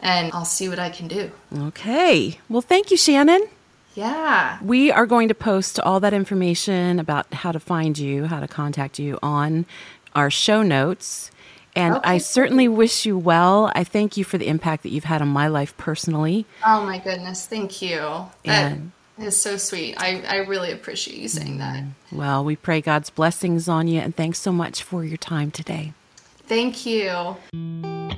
and 0.00 0.32
I'll 0.32 0.44
see 0.44 0.68
what 0.68 0.78
I 0.78 0.90
can 0.90 1.08
do. 1.08 1.30
Okay. 1.56 2.38
Well, 2.48 2.62
thank 2.62 2.90
you, 2.90 2.96
Shannon. 2.96 3.46
Yeah. 3.94 4.58
We 4.62 4.90
are 4.92 5.06
going 5.06 5.28
to 5.28 5.34
post 5.34 5.80
all 5.80 6.00
that 6.00 6.14
information 6.14 6.98
about 6.98 7.32
how 7.34 7.52
to 7.52 7.60
find 7.60 7.98
you, 7.98 8.26
how 8.26 8.40
to 8.40 8.48
contact 8.48 8.98
you 8.98 9.18
on 9.22 9.66
our 10.14 10.30
show 10.30 10.62
notes. 10.62 11.30
And 11.76 12.00
I 12.02 12.18
certainly 12.18 12.66
wish 12.68 13.06
you 13.06 13.16
well. 13.16 13.70
I 13.74 13.84
thank 13.84 14.16
you 14.16 14.24
for 14.24 14.38
the 14.38 14.48
impact 14.48 14.82
that 14.82 14.90
you've 14.90 15.04
had 15.04 15.22
on 15.22 15.28
my 15.28 15.46
life 15.48 15.76
personally. 15.76 16.46
Oh 16.66 16.84
my 16.84 16.98
goodness. 16.98 17.46
Thank 17.46 17.80
you. 17.82 17.98
That 17.98 18.72
And- 18.72 18.92
is 19.22 19.40
so 19.40 19.56
sweet. 19.56 19.94
I, 19.96 20.22
I 20.28 20.36
really 20.38 20.72
appreciate 20.72 21.18
you 21.18 21.28
saying 21.28 21.58
that. 21.58 21.82
Mm. 21.82 21.92
Well, 22.12 22.44
we 22.44 22.56
pray 22.56 22.80
God's 22.80 23.10
blessings 23.10 23.68
on 23.68 23.88
you, 23.88 24.00
and 24.00 24.14
thanks 24.14 24.38
so 24.38 24.52
much 24.52 24.82
for 24.82 25.04
your 25.04 25.16
time 25.16 25.50
today. 25.50 25.92
Thank 26.46 26.84
you. 26.84 27.36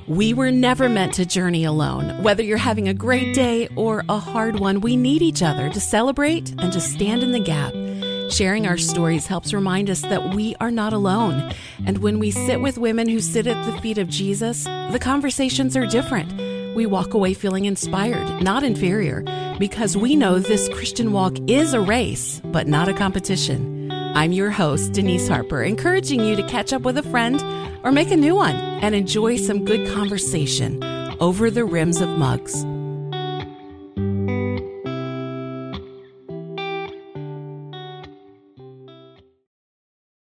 We 0.09 0.33
were 0.33 0.51
never 0.51 0.89
meant 0.89 1.15
to 1.15 1.27
journey 1.27 1.65
alone. 1.65 2.23
Whether 2.23 2.43
you're 2.43 2.57
having 2.57 2.89
a 2.89 2.95
great 2.95 3.35
day 3.35 3.69
or 3.77 4.05
a 4.09 4.19
hard 4.19 4.59
one, 4.59 4.81
we 4.81 4.97
need 4.97 5.23
each 5.23 5.43
other 5.43 5.69
to 5.69 5.81
celebrate 5.81 6.51
and 6.61 6.73
to 6.73 6.81
stand 6.81 7.23
in 7.23 7.33
the 7.33 7.41
gap. 7.41 7.75
Sharing 8.33 8.67
our 8.67 8.79
stories 8.79 9.27
helps 9.27 9.53
remind 9.53 9.91
us 9.91 10.01
that 10.01 10.35
we 10.35 10.57
are 10.61 10.71
not 10.71 10.95
alone. 10.95 11.53
And 11.85 11.99
when 11.99 12.19
we 12.19 12.31
sit 12.31 12.63
with 12.63 12.79
women 12.79 13.07
who 13.07 13.21
sit 13.21 13.47
at 13.47 13.67
the 13.67 13.79
feet 13.81 13.99
of 13.99 14.09
Jesus, 14.09 14.65
the 14.65 14.99
conversations 15.01 15.77
are 15.77 15.87
different. 15.87 16.52
We 16.75 16.87
walk 16.87 17.13
away 17.13 17.35
feeling 17.35 17.67
inspired, 17.67 18.43
not 18.43 18.63
inferior, 18.63 19.23
because 19.59 19.95
we 19.95 20.17
know 20.17 20.39
this 20.39 20.71
Christian 20.71 21.13
walk 21.13 21.37
is 21.47 21.75
a 21.75 21.81
race, 21.81 22.41
but 22.47 22.67
not 22.67 22.89
a 22.89 22.95
competition. 22.95 23.91
I'm 23.93 24.33
your 24.33 24.51
host, 24.51 24.93
Denise 24.93 25.29
Harper, 25.29 25.63
encouraging 25.63 26.25
you 26.25 26.35
to 26.35 26.43
catch 26.49 26.73
up 26.73 26.83
with 26.83 26.97
a 26.97 27.03
friend 27.03 27.43
or 27.85 27.93
make 27.93 28.11
a 28.11 28.17
new 28.17 28.35
one 28.35 28.57
and 28.57 28.95
enjoy 28.95 29.37
some 29.37 29.67
good 29.67 29.87
conversation 29.93 30.83
over 31.21 31.51
the 31.51 31.65
rims 31.65 32.01
of 32.01 32.09
mugs. 32.09 32.65